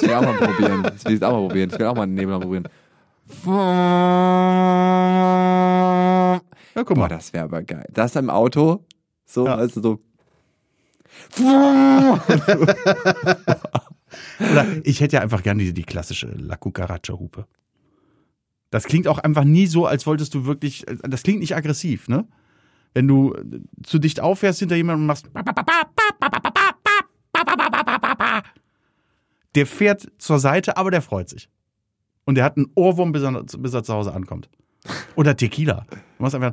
will 0.03 0.09
ich 0.09 0.15
auch 0.15 0.23
mal 0.23 0.35
probieren. 0.35 0.83
Das 0.85 1.05
will 1.05 1.15
ich 1.15 1.23
auch 1.25 1.33
mal 1.33 1.47
probieren. 1.49 1.71
Ich 1.73 1.79
will 1.79 1.87
auch 1.87 1.97
mal 1.97 2.03
einen 2.05 2.15
Nebel 2.15 2.39
probieren. 2.39 2.69
Ja, 5.55 6.41
guck 6.85 6.88
Boah, 6.95 6.97
mal. 7.03 7.09
das 7.09 7.33
wäre 7.33 7.45
aber 7.45 7.62
geil. 7.62 7.87
Das 7.93 8.17
im 8.17 8.31
Auto, 8.31 8.85
so, 9.25 9.47
Ja. 9.47 9.55
also 9.57 9.81
so. 9.83 10.01
Oder 14.41 14.67
ich 14.85 15.01
hätte 15.01 15.17
ja 15.17 15.23
einfach 15.23 15.43
gerne 15.43 15.62
die, 15.64 15.73
die 15.73 15.83
klassische 15.85 16.29
La 16.29 16.57
Cucaracha-Hupe. 16.57 17.47
Das 18.71 18.85
klingt 18.85 19.09
auch 19.09 19.19
einfach 19.19 19.45
nie 19.45 19.67
so, 19.67 19.87
als 19.87 20.07
wolltest 20.07 20.35
du 20.35 20.45
wirklich, 20.45 20.85
das 21.03 21.23
klingt 21.23 21.41
nicht 21.41 21.57
aggressiv, 21.57 22.09
ne? 22.09 22.27
Wenn 22.95 23.09
du 23.09 23.35
zu 23.83 23.99
dicht 23.99 24.21
auffährst 24.21 24.61
hinter 24.61 24.77
jemandem 24.77 25.03
und 25.03 25.07
machst. 25.07 25.27
Der 29.55 29.67
fährt 29.67 30.09
zur 30.19 30.38
Seite, 30.38 30.77
aber 30.77 30.91
der 30.91 31.03
freut 31.03 31.29
sich. 31.29 31.49
Und 32.29 32.35
der 32.35 32.45
hat 32.45 32.59
einen 32.59 32.71
Ohrwurm, 32.75 33.12
bis 33.12 33.23
er, 33.23 33.43
bis 33.43 33.73
er 33.73 33.83
zu 33.83 33.95
Hause 33.95 34.12
ankommt. 34.12 34.51
Oder 35.17 35.35
Tequila. 35.35 35.87
Du 35.88 35.97
machst 36.19 36.35
einfach 36.35 36.53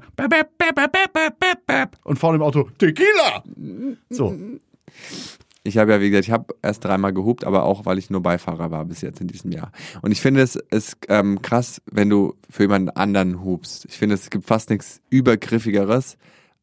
und 2.05 2.17
vorne 2.17 2.37
im 2.37 2.43
Auto 2.43 2.69
Tequila. 2.77 3.43
So. 4.09 4.37
Ich 5.63 5.77
habe 5.77 5.91
ja, 5.91 5.99
wie 5.99 6.09
gesagt, 6.09 6.27
ich 6.27 6.31
habe 6.31 6.55
erst 6.61 6.85
dreimal 6.85 7.11
gehupt, 7.11 7.43
aber 7.43 7.63
auch, 7.63 7.85
weil 7.85 7.97
ich 7.97 8.09
nur 8.09 8.23
Beifahrer 8.23 8.71
war 8.71 8.85
bis 8.85 9.01
jetzt 9.01 9.19
in 9.19 9.27
diesem 9.27 9.51
Jahr. 9.51 9.73
Und 10.01 10.13
ich 10.13 10.21
finde 10.21 10.43
es 10.43 10.55
ist 10.55 10.95
ähm, 11.09 11.41
krass, 11.41 11.81
wenn 11.91 12.09
du 12.09 12.35
für 12.49 12.63
jemanden 12.63 12.91
anderen 12.91 13.43
hupst. 13.43 13.83
Ich 13.83 13.97
finde, 13.97 14.15
es 14.15 14.29
gibt 14.29 14.45
fast 14.45 14.69
nichts 14.69 15.01
Übergriffigeres, 15.09 16.15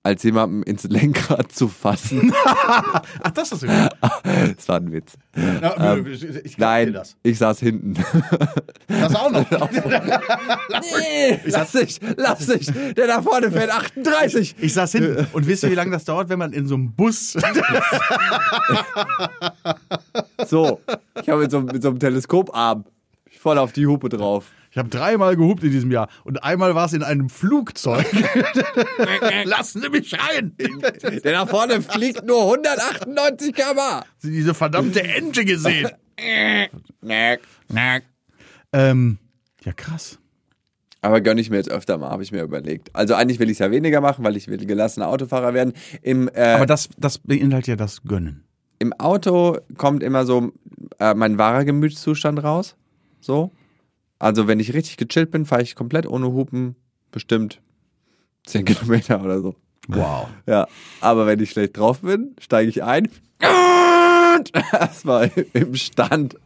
als 0.04 0.22
jemandem 0.24 0.62
ins 0.64 0.84
Lenkrad 0.84 1.52
zu 1.52 1.68
fassen. 1.68 2.32
Ach, 2.44 3.30
das 3.34 3.52
hast 3.52 3.62
du 3.62 3.66
gemacht. 3.68 3.96
das 4.56 4.68
war 4.68 4.76
ein 4.76 4.92
Witz. 4.92 5.12
Ja, 5.36 5.96
ich, 5.96 6.22
ich 6.44 6.58
Nein, 6.58 6.92
das. 6.92 7.16
ich 7.22 7.38
saß 7.38 7.60
hinten. 7.60 7.94
Das 8.88 9.14
auch 9.14 9.30
noch. 9.30 9.48
Nee, 10.98 11.40
lass 11.44 11.72
dich, 11.72 12.00
lass 12.16 12.46
dich. 12.46 12.66
Der 12.96 13.06
da 13.06 13.22
vorne 13.22 13.50
fährt 13.50 13.70
38. 13.70 14.56
Ich 14.58 14.74
saß 14.74 14.92
hinten. 14.92 15.26
Und 15.32 15.46
wisst 15.46 15.62
ihr, 15.62 15.70
wie 15.70 15.74
lange 15.74 15.92
das 15.92 16.04
dauert, 16.04 16.28
wenn 16.28 16.38
man 16.38 16.52
in 16.52 16.66
so 16.66 16.74
einem 16.74 16.92
Bus. 16.92 17.36
So, 20.46 20.80
ich 21.20 21.28
habe 21.28 21.42
mit, 21.42 21.50
so, 21.50 21.60
mit 21.60 21.82
so 21.82 21.88
einem 21.90 21.98
Teleskoparm 21.98 22.84
voll 23.38 23.58
auf 23.58 23.72
die 23.72 23.86
Hupe 23.86 24.08
drauf. 24.08 24.46
Ich 24.72 24.78
habe 24.78 24.88
dreimal 24.88 25.36
gehupt 25.36 25.62
in 25.64 25.70
diesem 25.70 25.90
Jahr. 25.90 26.08
Und 26.24 26.42
einmal 26.42 26.74
war 26.74 26.86
es 26.86 26.94
in 26.94 27.02
einem 27.02 27.28
Flugzeug. 27.28 28.06
Lassen 29.44 29.82
Sie 29.82 29.90
mich 29.90 30.14
rein! 30.18 30.56
Der 31.22 31.32
da 31.32 31.44
vorne 31.44 31.82
fliegt 31.82 32.24
nur 32.24 32.42
198 32.44 33.54
km/h. 33.54 34.02
Sie 34.16 34.30
diese 34.30 34.54
verdammte 34.54 35.02
Ente 35.02 35.44
gesehen. 35.44 35.90
Ähm, 38.72 39.18
ja, 39.62 39.72
krass. 39.74 40.18
Aber 41.02 41.20
gönne 41.20 41.42
ich 41.42 41.50
mir 41.50 41.56
jetzt 41.56 41.70
öfter 41.70 41.98
mal, 41.98 42.08
habe 42.08 42.22
ich 42.22 42.32
mir 42.32 42.42
überlegt. 42.42 42.88
Also 42.94 43.14
eigentlich 43.14 43.40
will 43.40 43.50
ich 43.50 43.56
es 43.56 43.58
ja 43.58 43.70
weniger 43.70 44.00
machen, 44.00 44.24
weil 44.24 44.38
ich 44.38 44.48
will 44.48 44.64
gelassener 44.64 45.08
Autofahrer 45.08 45.52
werden. 45.52 45.74
Im, 46.00 46.30
äh, 46.32 46.40
Aber 46.40 46.64
das, 46.64 46.88
das 46.96 47.18
beinhaltet 47.18 47.66
ja 47.66 47.76
das 47.76 48.04
Gönnen. 48.04 48.44
Im 48.78 48.94
Auto 48.94 49.58
kommt 49.76 50.02
immer 50.02 50.24
so 50.24 50.52
äh, 50.98 51.12
mein 51.12 51.36
wahrer 51.36 51.66
Gemütszustand 51.66 52.42
raus. 52.42 52.74
So. 53.20 53.52
Also 54.22 54.46
wenn 54.46 54.60
ich 54.60 54.72
richtig 54.72 54.98
gechillt 54.98 55.32
bin, 55.32 55.46
fahre 55.46 55.62
ich 55.62 55.74
komplett 55.74 56.06
ohne 56.06 56.26
Hupen 56.26 56.76
bestimmt 57.10 57.60
10 58.46 58.64
Kilometer 58.66 59.20
oder 59.20 59.40
so. 59.40 59.56
Wow. 59.88 60.28
Ja. 60.46 60.68
Aber 61.00 61.26
wenn 61.26 61.40
ich 61.40 61.50
schlecht 61.50 61.76
drauf 61.76 62.02
bin, 62.02 62.36
steige 62.38 62.68
ich 62.68 62.84
ein. 62.84 63.08
Erstmal 64.72 65.32
im 65.54 65.74
Stand. 65.74 66.36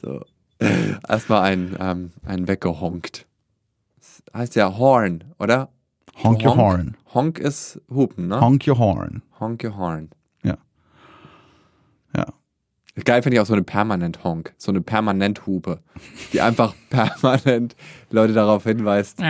So. 0.00 0.20
Erstmal 1.08 1.42
ein, 1.42 1.76
ähm, 1.80 2.12
ein 2.24 2.46
weggehonkt. 2.46 3.26
Das 3.98 4.22
heißt 4.32 4.54
ja 4.54 4.78
Horn, 4.78 5.24
oder? 5.40 5.68
Honk 6.22 6.44
your 6.44 6.56
horn. 6.56 6.96
Honk 7.12 7.40
ist 7.40 7.80
Hupen, 7.92 8.28
ne? 8.28 8.40
Honk 8.40 8.68
your 8.68 8.78
horn. 8.78 9.22
Honk 9.40 9.64
your 9.64 9.76
Horn. 9.76 10.10
Geil 13.04 13.22
finde 13.22 13.36
ich 13.36 13.40
auch 13.40 13.46
so 13.46 13.52
eine 13.52 13.62
Permanent-Honk, 13.62 14.52
so 14.58 14.72
eine 14.72 14.80
Permanent-Hupe, 14.80 15.80
die 16.32 16.40
einfach 16.40 16.74
permanent 16.90 17.76
Leute 18.10 18.32
darauf 18.32 18.64
hinweist, 18.64 19.18
dass 19.20 19.24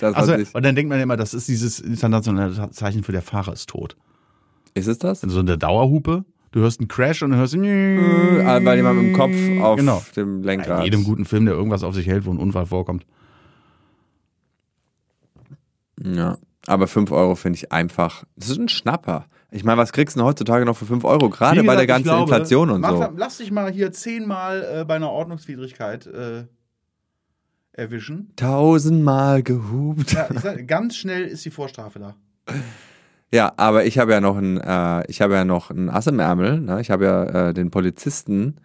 man 0.00 0.14
Also, 0.14 0.36
sich. 0.36 0.54
und 0.54 0.64
dann 0.64 0.74
denkt 0.74 0.90
man 0.90 1.00
immer, 1.00 1.16
das 1.16 1.32
ist 1.32 1.48
dieses 1.48 1.78
internationale 1.80 2.70
Zeichen 2.72 3.04
für 3.04 3.12
der 3.12 3.22
Fahrer 3.22 3.52
ist 3.52 3.68
tot. 3.68 3.96
Ist 4.74 4.88
es 4.88 4.98
das? 4.98 5.22
Also 5.22 5.34
so 5.36 5.40
eine 5.40 5.56
Dauerhupe. 5.56 6.24
Du 6.50 6.60
hörst 6.60 6.80
einen 6.80 6.88
Crash 6.88 7.22
und 7.22 7.30
dann 7.30 7.38
hörst 7.38 7.54
du. 7.54 7.62
Äh, 7.64 8.64
Weil 8.64 8.76
jemand 8.76 8.96
mit 9.00 9.06
dem 9.08 9.16
Kopf 9.16 9.34
auf 9.64 9.76
Genau. 9.76 10.02
dem 10.16 10.36
In 10.38 10.42
Lenkrad. 10.42 10.84
jedem 10.84 11.04
guten 11.04 11.24
Film, 11.24 11.46
der 11.46 11.54
irgendwas 11.54 11.82
auf 11.84 11.94
sich 11.94 12.06
hält, 12.06 12.26
wo 12.26 12.30
ein 12.32 12.38
Unfall 12.38 12.66
vorkommt. 12.66 13.06
Ja. 16.02 16.38
Aber 16.66 16.86
5 16.86 17.10
Euro 17.12 17.34
finde 17.34 17.58
ich 17.58 17.72
einfach. 17.72 18.24
Das 18.36 18.50
ist 18.50 18.58
ein 18.58 18.68
Schnapper. 18.68 19.26
Ich 19.54 19.62
meine, 19.62 19.78
was 19.78 19.92
kriegst 19.92 20.16
du 20.16 20.20
denn 20.20 20.26
heutzutage 20.26 20.64
noch 20.64 20.76
für 20.76 20.84
5 20.84 21.04
Euro? 21.04 21.30
Gerade 21.30 21.62
Wie 21.62 21.66
bei 21.66 21.76
der 21.76 21.86
gesagt, 21.86 22.04
ganzen 22.04 22.16
glaube, 22.16 22.32
Inflation 22.32 22.70
und 22.70 22.84
so. 22.84 23.08
Lass 23.16 23.38
dich 23.38 23.52
mal 23.52 23.70
hier 23.70 23.92
zehnmal 23.92 24.80
äh, 24.80 24.84
bei 24.84 24.96
einer 24.96 25.10
Ordnungswidrigkeit 25.10 26.06
äh, 26.08 26.46
erwischen. 27.70 28.32
Tausendmal 28.34 29.44
gehupt. 29.44 30.12
Ja, 30.12 30.26
sag, 30.40 30.66
ganz 30.66 30.96
schnell 30.96 31.24
ist 31.24 31.44
die 31.44 31.52
Vorstrafe 31.52 32.00
da. 32.00 32.16
Ja, 33.32 33.52
aber 33.56 33.84
ich 33.84 33.98
habe 33.98 34.10
ja 34.10 34.20
noch 34.20 34.36
ein, 34.36 34.60
äh, 34.60 35.08
ich 35.08 35.20
habe 35.20 35.34
ja 35.34 35.44
noch 35.44 35.70
ein 35.70 35.88
Ass 35.88 36.08
im 36.08 36.18
Ärmel. 36.18 36.60
Ne? 36.60 36.80
Ich 36.80 36.90
habe 36.90 37.04
ja 37.04 37.48
äh, 37.48 37.54
den 37.54 37.70
Polizisten, 37.70 38.56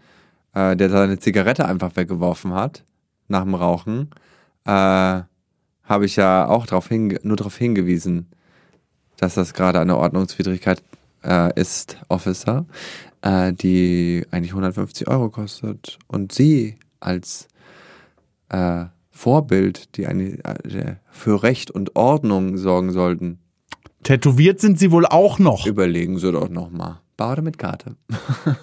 äh, 0.55 0.75
der 0.75 0.89
seine 0.89 1.19
Zigarette 1.19 1.65
einfach 1.65 1.95
weggeworfen 1.97 2.53
hat 2.55 2.83
nach 3.27 3.43
dem 3.43 3.53
Rauchen, 3.53 4.09
äh, 4.65 4.71
habe 4.71 6.05
ich 6.05 6.15
ja 6.15 6.47
auch 6.47 6.65
drauf 6.65 6.89
nur 6.89 7.35
darauf 7.37 7.57
hingewiesen, 7.57 8.31
dass 9.19 9.35
das 9.35 9.53
gerade 9.53 9.79
eine 9.79 9.97
Ordnungswidrigkeit 9.97 10.81
äh, 11.23 11.53
ist, 11.59 11.97
Officer, 12.07 12.65
äh, 13.21 13.53
die 13.53 14.25
eigentlich 14.31 14.51
150 14.51 15.07
Euro 15.07 15.29
kostet. 15.29 15.99
Und 16.07 16.31
Sie 16.31 16.75
als 16.99 17.47
äh, 18.49 18.85
Vorbild, 19.11 19.97
die 19.97 20.07
eine, 20.07 20.43
äh, 20.43 20.95
für 21.11 21.43
Recht 21.43 21.71
und 21.71 21.95
Ordnung 21.95 22.57
sorgen 22.57 22.91
sollten, 22.91 23.39
Tätowiert 24.03 24.61
sind 24.61 24.79
sie 24.79 24.91
wohl 24.91 25.05
auch 25.05 25.39
noch. 25.39 25.65
Überlegen 25.65 26.17
Sie 26.19 26.31
doch 26.31 26.47
nochmal. 26.47 27.01
Bar 27.17 27.33
oder 27.33 27.41
mit 27.41 27.57
Karte? 27.57 27.95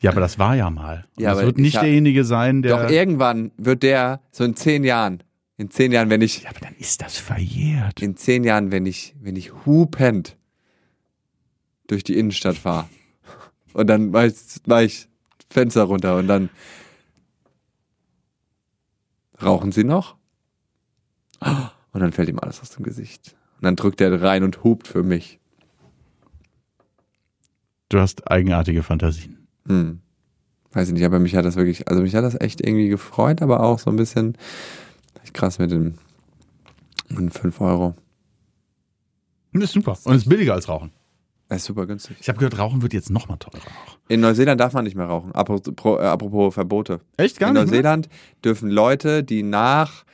Ja, 0.00 0.10
aber 0.10 0.20
das 0.20 0.38
war 0.38 0.54
ja 0.54 0.68
mal. 0.68 1.06
Und 1.16 1.22
Ja, 1.22 1.32
das 1.32 1.46
wird 1.46 1.56
nicht 1.56 1.80
derjenige 1.80 2.24
sein, 2.24 2.60
der. 2.60 2.76
Doch 2.76 2.90
irgendwann 2.90 3.52
wird 3.56 3.82
der, 3.82 4.20
so 4.32 4.44
in 4.44 4.54
zehn 4.54 4.84
Jahren, 4.84 5.22
in 5.56 5.70
zehn 5.70 5.92
Jahren, 5.92 6.10
wenn 6.10 6.20
ich, 6.20 6.42
ja, 6.42 6.50
aber 6.50 6.60
dann 6.60 6.74
ist 6.76 7.00
das 7.02 7.16
verjährt. 7.16 8.02
in 8.02 8.16
zehn 8.16 8.44
Jahren, 8.44 8.72
wenn 8.72 8.86
ich, 8.86 9.14
wenn 9.20 9.36
ich 9.36 9.52
hupend 9.64 10.36
durch 11.86 12.02
die 12.02 12.16
Innenstadt 12.18 12.56
fahre 12.56 12.88
und 13.72 13.86
dann 13.86 14.10
mach 14.10 14.24
ich, 14.24 14.34
mach 14.66 14.80
ich 14.80 15.08
Fenster 15.48 15.84
runter 15.84 16.16
und 16.16 16.26
dann 16.26 16.48
rauchen 19.40 19.72
Sie 19.72 19.84
noch? 19.84 20.16
Und 21.40 22.00
dann 22.00 22.12
fällt 22.12 22.28
ihm 22.28 22.38
alles 22.38 22.60
aus 22.60 22.70
dem 22.70 22.82
Gesicht. 22.82 23.36
Und 23.56 23.64
dann 23.64 23.76
drückt 23.76 24.00
er 24.00 24.20
rein 24.20 24.42
und 24.42 24.64
hupt 24.64 24.88
für 24.88 25.02
mich. 25.02 25.38
Du 27.88 28.00
hast 28.00 28.30
eigenartige 28.30 28.82
Fantasien. 28.82 29.46
Hm. 29.66 30.00
Weiß 30.72 30.88
ich 30.88 30.94
nicht, 30.94 31.04
aber 31.04 31.20
mich 31.20 31.36
hat 31.36 31.44
das 31.44 31.54
wirklich, 31.54 31.86
also 31.86 32.02
mich 32.02 32.14
hat 32.16 32.24
das 32.24 32.40
echt 32.40 32.60
irgendwie 32.60 32.88
gefreut, 32.88 33.42
aber 33.42 33.60
auch 33.60 33.78
so 33.78 33.90
ein 33.90 33.96
bisschen 33.96 34.36
echt 35.22 35.34
krass 35.34 35.58
mit 35.58 35.70
dem 35.70 35.94
mit 37.08 37.32
5 37.32 37.60
Euro. 37.60 37.94
Das 39.52 39.64
ist 39.64 39.72
super. 39.72 39.96
Und 40.04 40.16
ist 40.16 40.28
billiger 40.28 40.54
als 40.54 40.68
Rauchen. 40.68 40.90
Das 41.48 41.58
ist 41.58 41.66
super 41.66 41.86
günstig. 41.86 42.16
Ich 42.20 42.28
habe 42.28 42.38
gehört, 42.38 42.58
Rauchen 42.58 42.82
wird 42.82 42.92
jetzt 42.94 43.10
noch 43.10 43.28
mal 43.28 43.36
teurer. 43.36 43.62
In 44.08 44.20
Neuseeland 44.20 44.60
darf 44.60 44.72
man 44.72 44.84
nicht 44.84 44.96
mehr 44.96 45.06
rauchen. 45.06 45.32
Apropos, 45.32 46.00
äh, 46.00 46.04
apropos 46.04 46.54
Verbote. 46.54 47.00
Echt 47.16 47.38
gar 47.38 47.50
In 47.50 47.54
nicht? 47.54 47.64
mehr? 47.66 47.70
Neuseeland 47.72 48.08
dürfen 48.44 48.70
Leute, 48.70 49.22
die 49.22 49.42
nach 49.42 50.04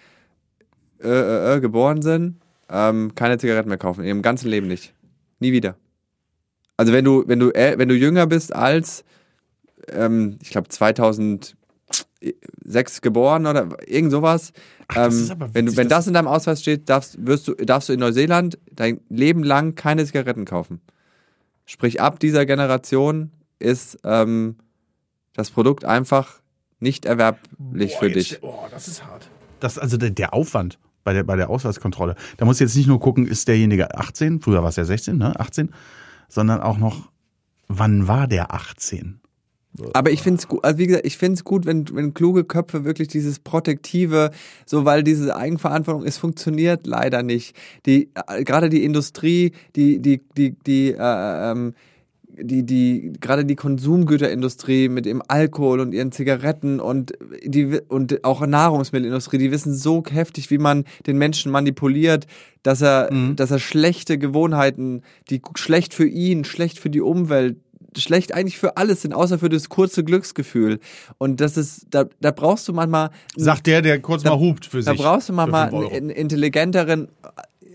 äh, 1.02 1.08
äh, 1.08 1.56
äh, 1.56 1.60
geboren 1.60 2.02
sind, 2.02 2.36
ähm, 2.68 3.14
keine 3.14 3.38
Zigaretten 3.38 3.68
mehr 3.68 3.78
kaufen. 3.78 4.02
In 4.02 4.08
ihrem 4.08 4.22
ganzen 4.22 4.48
Leben 4.48 4.66
nicht. 4.66 4.92
Nie 5.38 5.52
wieder. 5.52 5.76
Also 6.76 6.92
wenn 6.92 7.04
du, 7.04 7.24
wenn 7.26 7.38
du, 7.38 7.50
äh, 7.50 7.78
wenn 7.78 7.88
du 7.88 7.94
jünger 7.94 8.26
bist 8.26 8.54
als, 8.54 9.04
ähm, 9.88 10.38
ich 10.42 10.50
glaube 10.50 10.68
2006 12.20 13.00
geboren 13.00 13.46
oder 13.46 13.68
irgend 13.86 14.10
sowas, 14.12 14.52
das 14.88 15.14
ähm, 15.14 15.22
ist 15.22 15.30
aber 15.30 15.54
wenn, 15.54 15.66
du, 15.66 15.76
wenn 15.76 15.88
das 15.88 16.06
in 16.06 16.14
deinem 16.14 16.28
Ausweis 16.28 16.60
steht, 16.60 16.88
darfst, 16.88 17.24
wirst 17.26 17.48
du, 17.48 17.54
darfst 17.54 17.88
du 17.88 17.92
in 17.92 18.00
Neuseeland 18.00 18.58
dein 18.72 19.00
Leben 19.08 19.42
lang 19.42 19.74
keine 19.74 20.04
Zigaretten 20.04 20.44
kaufen. 20.44 20.80
Sprich, 21.64 22.00
ab 22.00 22.18
dieser 22.20 22.46
Generation 22.46 23.30
ist 23.58 23.98
ähm, 24.04 24.56
das 25.34 25.50
Produkt 25.50 25.84
einfach 25.84 26.40
nicht 26.80 27.04
erwerblich 27.04 27.92
Boah, 27.92 27.98
für 28.00 28.06
jetzt- 28.08 28.16
dich. 28.16 28.38
Oh, 28.42 28.66
das 28.70 28.88
ist 28.88 29.04
hart. 29.06 29.28
Das, 29.60 29.78
also 29.78 29.96
der, 29.96 30.10
der 30.10 30.32
Aufwand 30.34 30.78
bei 31.04 31.12
der, 31.12 31.22
bei 31.24 31.36
der 31.36 31.50
Ausweiskontrolle. 31.50 32.14
Da 32.38 32.44
muss 32.44 32.58
jetzt 32.60 32.76
nicht 32.76 32.86
nur 32.86 33.00
gucken, 33.00 33.26
ist 33.26 33.48
derjenige 33.48 33.94
18, 33.96 34.40
früher 34.40 34.62
war 34.62 34.68
es 34.70 34.76
ja 34.76 34.84
16, 34.84 35.16
ne? 35.16 35.38
18, 35.38 35.72
sondern 36.28 36.60
auch 36.60 36.78
noch 36.78 37.10
wann 37.68 38.08
war 38.08 38.26
der 38.26 38.52
18? 38.52 39.20
Aber 39.92 40.10
ich 40.10 40.20
finde 40.22 40.38
es 40.38 40.48
gut, 40.48 40.64
also 40.64 40.78
wie 40.78 40.86
gesagt, 40.88 41.06
ich 41.06 41.16
finde 41.16 41.34
es 41.34 41.44
gut, 41.44 41.64
wenn, 41.64 41.84
wenn 41.94 42.12
kluge 42.12 42.44
Köpfe 42.44 42.84
wirklich 42.84 43.08
dieses 43.08 43.38
Protektive, 43.38 44.30
so 44.66 44.84
weil 44.84 45.02
diese 45.02 45.36
Eigenverantwortung, 45.36 46.04
es 46.04 46.18
funktioniert 46.18 46.86
leider 46.86 47.22
nicht. 47.22 47.54
Die, 47.86 48.10
äh, 48.26 48.42
gerade 48.44 48.68
die 48.68 48.84
Industrie, 48.84 49.52
die, 49.76 50.00
die, 50.00 50.22
die, 50.36 50.56
die, 50.66 50.92
äh, 50.92 51.50
ähm, 51.50 51.74
die, 52.42 52.64
die, 52.64 53.12
gerade 53.20 53.44
die 53.44 53.56
Konsumgüterindustrie 53.56 54.88
mit 54.88 55.04
dem 55.04 55.22
Alkohol 55.28 55.80
und 55.80 55.92
ihren 55.92 56.10
Zigaretten 56.10 56.80
und 56.80 57.12
die, 57.44 57.80
und 57.88 58.24
auch 58.24 58.44
Nahrungsmittelindustrie, 58.44 59.38
die 59.38 59.50
wissen 59.50 59.74
so 59.74 60.02
heftig, 60.08 60.50
wie 60.50 60.58
man 60.58 60.84
den 61.06 61.18
Menschen 61.18 61.52
manipuliert, 61.52 62.26
dass 62.62 62.82
er, 62.82 63.12
Mhm. 63.12 63.36
dass 63.36 63.50
er 63.50 63.58
schlechte 63.58 64.18
Gewohnheiten, 64.18 65.02
die 65.28 65.40
schlecht 65.54 65.94
für 65.94 66.06
ihn, 66.06 66.44
schlecht 66.44 66.78
für 66.78 66.90
die 66.90 67.00
Umwelt, 67.00 67.56
schlecht 67.96 68.34
eigentlich 68.34 68.58
für 68.58 68.76
alles 68.76 69.02
sind, 69.02 69.12
außer 69.14 69.38
für 69.38 69.48
das 69.48 69.68
kurze 69.68 70.04
Glücksgefühl. 70.04 70.80
Und 71.18 71.40
das 71.40 71.56
ist, 71.56 71.86
da, 71.90 72.04
da 72.20 72.30
brauchst 72.30 72.68
du 72.68 72.72
manchmal, 72.72 73.10
Sagt 73.36 73.66
der, 73.66 73.82
der 73.82 74.00
kurz 74.00 74.24
mal 74.24 74.38
hupt 74.38 74.66
für 74.66 74.82
da 74.82 74.92
sich. 74.92 75.00
brauchst 75.00 75.28
du 75.28 75.32
manchmal 75.32 75.74
einen 75.74 76.10
intelligenteren 76.10 77.08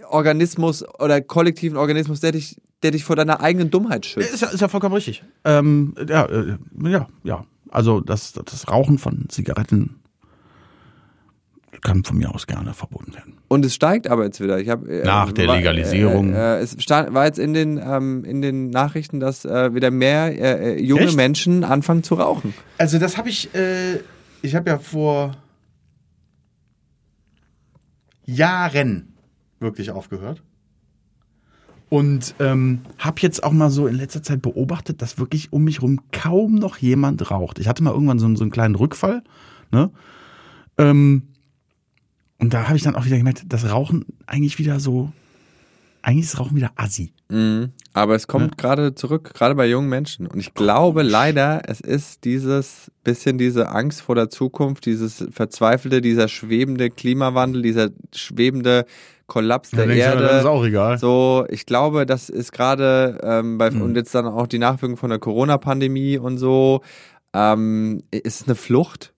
Organismus 0.09 0.83
oder 0.99 1.21
kollektiven 1.21 1.77
Organismus, 1.77 2.19
der 2.19 2.31
dich, 2.31 2.57
der 2.83 2.91
dich 2.91 3.03
vor 3.03 3.15
deiner 3.15 3.41
eigenen 3.41 3.71
Dummheit 3.71 4.05
schützt. 4.05 4.33
Ist 4.33 4.41
ja, 4.41 4.47
ist 4.49 4.61
ja 4.61 4.67
vollkommen 4.67 4.95
richtig. 4.95 5.23
Ähm, 5.43 5.95
ja, 6.07 6.25
äh, 6.25 6.57
ja, 6.83 7.07
ja. 7.23 7.45
Also 7.69 7.99
das, 7.99 8.33
das 8.33 8.69
Rauchen 8.69 8.97
von 8.97 9.25
Zigaretten 9.27 9.99
kann 11.85 12.03
von 12.03 12.17
mir 12.17 12.33
aus 12.35 12.47
gerne 12.47 12.73
verboten 12.73 13.13
werden. 13.13 13.37
Und 13.47 13.63
es 13.63 13.73
steigt 13.75 14.07
aber 14.09 14.25
jetzt 14.25 14.41
wieder. 14.41 14.59
Ich 14.59 14.67
hab, 14.69 14.85
äh, 14.87 15.03
Nach 15.03 15.31
der 15.31 15.47
war- 15.47 15.55
Legalisierung. 15.55 16.33
Äh, 16.33 16.57
äh, 16.57 16.61
es 16.61 16.75
stand, 16.81 17.13
war 17.13 17.25
jetzt 17.25 17.39
in 17.39 17.53
den, 17.53 17.77
ähm, 17.77 18.25
in 18.25 18.41
den 18.41 18.69
Nachrichten, 18.71 19.19
dass 19.19 19.45
äh, 19.45 19.73
wieder 19.73 19.91
mehr 19.91 20.37
äh, 20.37 20.73
äh, 20.75 20.81
junge 20.83 21.03
Echt? 21.05 21.15
Menschen 21.15 21.63
anfangen 21.63 22.03
zu 22.03 22.15
rauchen. 22.15 22.53
Also 22.77 22.99
das 22.99 23.17
habe 23.17 23.29
ich, 23.29 23.53
äh, 23.55 23.99
ich 24.41 24.55
habe 24.55 24.69
ja 24.69 24.77
vor 24.79 25.31
Jahren 28.25 29.13
wirklich 29.59 29.91
aufgehört. 29.91 30.41
Und 31.89 32.33
ähm, 32.39 32.81
habe 32.97 33.17
jetzt 33.21 33.43
auch 33.43 33.51
mal 33.51 33.69
so 33.69 33.85
in 33.87 33.95
letzter 33.95 34.23
Zeit 34.23 34.41
beobachtet, 34.41 35.01
dass 35.03 35.19
wirklich 35.19 35.53
um 35.53 35.63
mich 35.63 35.81
rum 35.83 36.01
kaum 36.11 36.55
noch 36.55 36.77
jemand 36.77 37.29
raucht. 37.29 37.59
Ich 37.59 37.67
hatte 37.67 37.83
mal 37.83 37.91
irgendwann 37.93 38.17
so, 38.19 38.25
einen- 38.25 38.35
so 38.35 38.43
einen 38.43 38.51
kleinen 38.51 38.75
Rückfall. 38.75 39.23
Ne? 39.71 39.91
Ähm, 40.77 41.23
und 42.39 42.53
da 42.53 42.67
habe 42.67 42.77
ich 42.77 42.83
dann 42.83 42.95
auch 42.95 43.05
wieder 43.05 43.17
gemerkt, 43.17 43.43
dass 43.47 43.69
Rauchen 43.69 44.05
eigentlich 44.27 44.59
wieder 44.59 44.79
so, 44.79 45.11
eigentlich 46.01 46.25
ist 46.25 46.39
Rauchen 46.39 46.55
wieder 46.55 46.71
assi. 46.75 47.13
Mhm. 47.29 47.71
Aber 47.93 48.15
es 48.15 48.27
kommt 48.27 48.57
gerade 48.57 48.93
zurück, 48.93 49.33
gerade 49.33 49.55
bei 49.55 49.65
jungen 49.67 49.89
Menschen. 49.89 50.27
Und 50.27 50.39
ich 50.39 50.53
glaube 50.53 51.01
leider, 51.01 51.63
es 51.67 51.81
ist 51.81 52.23
dieses 52.25 52.91
bisschen 53.03 53.37
diese 53.37 53.69
Angst 53.69 54.01
vor 54.01 54.13
der 54.15 54.29
Zukunft, 54.29 54.85
dieses 54.85 55.25
verzweifelte, 55.31 56.01
dieser 56.01 56.27
schwebende 56.27 56.89
Klimawandel, 56.91 57.61
dieser 57.63 57.89
schwebende 58.13 58.85
Kollaps 59.27 59.71
der 59.71 59.87
Erde. 59.87 60.21
das 60.21 60.41
ist 60.41 60.45
auch 60.45 60.63
egal. 60.63 60.99
So, 60.99 61.45
ich 61.49 61.65
glaube, 61.65 62.05
das 62.05 62.29
ist 62.29 62.51
gerade 62.51 63.19
ähm, 63.23 63.57
bei 63.57 63.71
Mhm. 63.71 63.81
und 63.81 63.95
jetzt 63.95 64.13
dann 64.13 64.27
auch 64.27 64.45
die 64.45 64.59
Nachwirkungen 64.59 64.97
von 64.97 65.09
der 65.09 65.17
Corona-Pandemie 65.17 66.19
und 66.19 66.37
so, 66.37 66.81
ähm, 67.33 68.03
ist 68.11 68.45
eine 68.45 68.53
Flucht, 68.55 69.13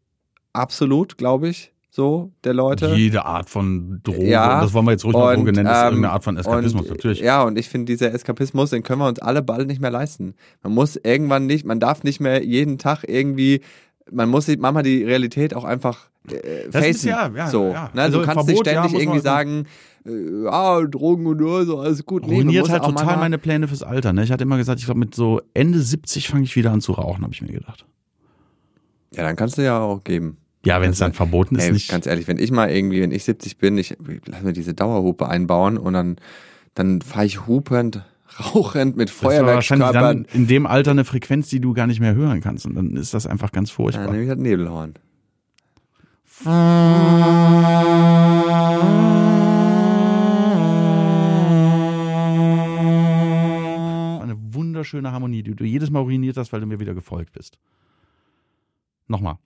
absolut, 0.53 1.17
glaube 1.17 1.49
ich, 1.49 1.73
so 1.97 2.31
der 2.43 2.53
Leute. 2.53 2.93
Jede 2.95 3.25
Art 3.25 3.49
von 3.49 3.99
Droge, 4.03 4.23
Ja, 4.29 4.61
das 4.61 4.71
wollen 4.73 4.85
wir 4.85 4.91
jetzt 4.91 5.03
ruhig 5.03 5.15
mal 5.15 5.31
und, 5.33 5.39
Droge 5.39 5.51
nennen, 5.51 5.67
ist 5.67 5.75
ähm, 5.75 5.83
irgendeine 5.85 6.11
Art 6.13 6.23
von 6.23 6.37
Eskapismus, 6.37 6.83
und, 6.83 6.89
natürlich. 6.91 7.19
Ja, 7.19 7.41
und 7.43 7.57
ich 7.57 7.67
finde, 7.67 7.91
dieser 7.91 8.13
Eskapismus, 8.13 8.69
den 8.69 8.83
können 8.83 9.01
wir 9.01 9.07
uns 9.07 9.19
alle 9.19 9.41
bald 9.41 9.67
nicht 9.67 9.81
mehr 9.81 9.89
leisten. 9.91 10.35
Man 10.61 10.73
muss 10.73 10.95
irgendwann 10.95 11.47
nicht, 11.47 11.65
man 11.65 11.79
darf 11.79 12.03
nicht 12.03 12.19
mehr 12.21 12.43
jeden 12.45 12.77
Tag 12.77 13.03
irgendwie, 13.07 13.61
man 14.11 14.29
muss 14.29 14.45
sich 14.45 14.59
manchmal 14.59 14.83
die 14.83 15.03
Realität 15.03 15.55
auch 15.55 15.63
einfach 15.65 16.09
äh, 16.29 16.69
Das 16.71 16.85
ist 16.85 17.01
facen. 17.03 17.09
ja- 17.09 17.31
ja, 17.35 17.47
so, 17.47 17.69
ja. 17.71 17.89
Ne? 17.93 18.01
Also 18.03 18.19
du 18.19 18.25
kannst 18.25 18.47
nicht 18.47 18.57
Verbot, 18.63 18.67
ja, 18.67 18.71
ständig 18.83 18.91
man- 18.93 19.01
irgendwie 19.01 19.19
sagen, 19.19 19.65
äh, 20.05 20.43
ja, 20.45 20.81
Drogen 20.85 21.25
und 21.25 21.41
ja, 21.41 21.65
so, 21.65 21.79
alles 21.79 22.05
gut. 22.05 22.27
Nee, 22.27 22.35
ruiniert 22.35 22.69
halt 22.69 22.83
total 22.83 23.17
meine 23.17 23.37
Pläne 23.39 23.67
fürs 23.67 23.81
Alter. 23.81 24.13
Ne? 24.13 24.23
Ich 24.23 24.31
hatte 24.31 24.43
immer 24.43 24.57
gesagt, 24.57 24.79
ich 24.79 24.85
glaube, 24.85 24.99
mit 24.99 25.15
so 25.15 25.41
Ende 25.55 25.79
70 25.81 26.27
fange 26.27 26.43
ich 26.43 26.55
wieder 26.55 26.71
an 26.71 26.79
zu 26.81 26.91
rauchen, 26.91 27.23
habe 27.23 27.33
ich 27.33 27.41
mir 27.41 27.51
gedacht. 27.51 27.85
Ja, 29.15 29.23
dann 29.23 29.35
kannst 29.35 29.57
du 29.57 29.63
ja 29.63 29.79
auch 29.79 30.03
geben. 30.03 30.37
Ja, 30.67 30.81
wenn 30.81 30.91
es 30.91 30.99
dann 30.99 31.13
verboten 31.13 31.55
ist, 31.55 31.63
Ey, 31.65 31.71
nicht. 31.71 31.89
ganz 31.89 32.05
ehrlich, 32.05 32.27
wenn 32.27 32.37
ich 32.37 32.51
mal 32.51 32.69
irgendwie, 32.69 33.01
wenn 33.01 33.11
ich 33.11 33.23
70 33.23 33.57
bin, 33.57 33.77
ich 33.77 33.97
lass 34.25 34.43
mir 34.43 34.53
diese 34.53 34.73
Dauerhupe 34.73 35.27
einbauen 35.27 35.77
und 35.77 35.93
dann, 35.93 36.17
dann 36.75 37.01
fahre 37.01 37.25
ich 37.25 37.47
hupend, 37.47 38.03
rauchend 38.53 38.97
mit 38.97 39.09
Feuerwerkskörpern. 39.09 39.93
dann 39.93 40.25
in 40.33 40.47
dem 40.47 40.65
Alter 40.67 40.91
eine 40.91 41.05
Frequenz, 41.05 41.49
die 41.49 41.59
du 41.59 41.73
gar 41.73 41.87
nicht 41.87 41.99
mehr 41.99 42.13
hören 42.15 42.41
kannst. 42.41 42.65
Und 42.65 42.75
dann 42.75 42.95
ist 42.95 43.13
das 43.13 43.25
einfach 43.25 43.51
ganz 43.51 43.69
Ja, 43.69 43.75
furchtbar. 43.75 44.11
nämlich 44.11 44.29
das 44.29 44.37
Nebelhorn. 44.37 44.93
Eine 54.21 54.35
wunderschöne 54.53 55.11
Harmonie, 55.11 55.43
die 55.43 55.55
du 55.55 55.63
jedes 55.63 55.89
Mal 55.89 55.99
ruiniert 55.99 56.37
hast, 56.37 56.51
weil 56.51 56.59
du 56.61 56.65
mir 56.67 56.79
wieder 56.79 56.93
gefolgt 56.93 57.33
bist. 57.33 57.57
Nochmal. 59.07 59.37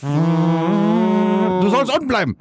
Du 0.00 1.68
sollst 1.70 1.92
unten 1.92 2.08
bleiben. 2.08 2.36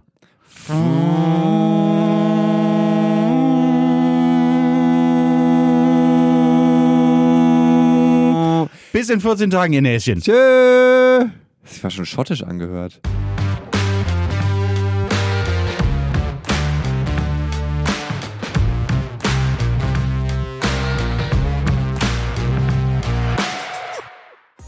Bis 8.94 9.10
in 9.10 9.22
14 9.22 9.50
Tagen, 9.50 9.74
ihr 9.74 9.82
Näschen. 9.82 10.22
Tschö. 10.22 11.26
Das 11.64 11.84
war 11.84 11.90
schon 11.90 12.06
schottisch 12.06 12.44
angehört. 12.44 13.00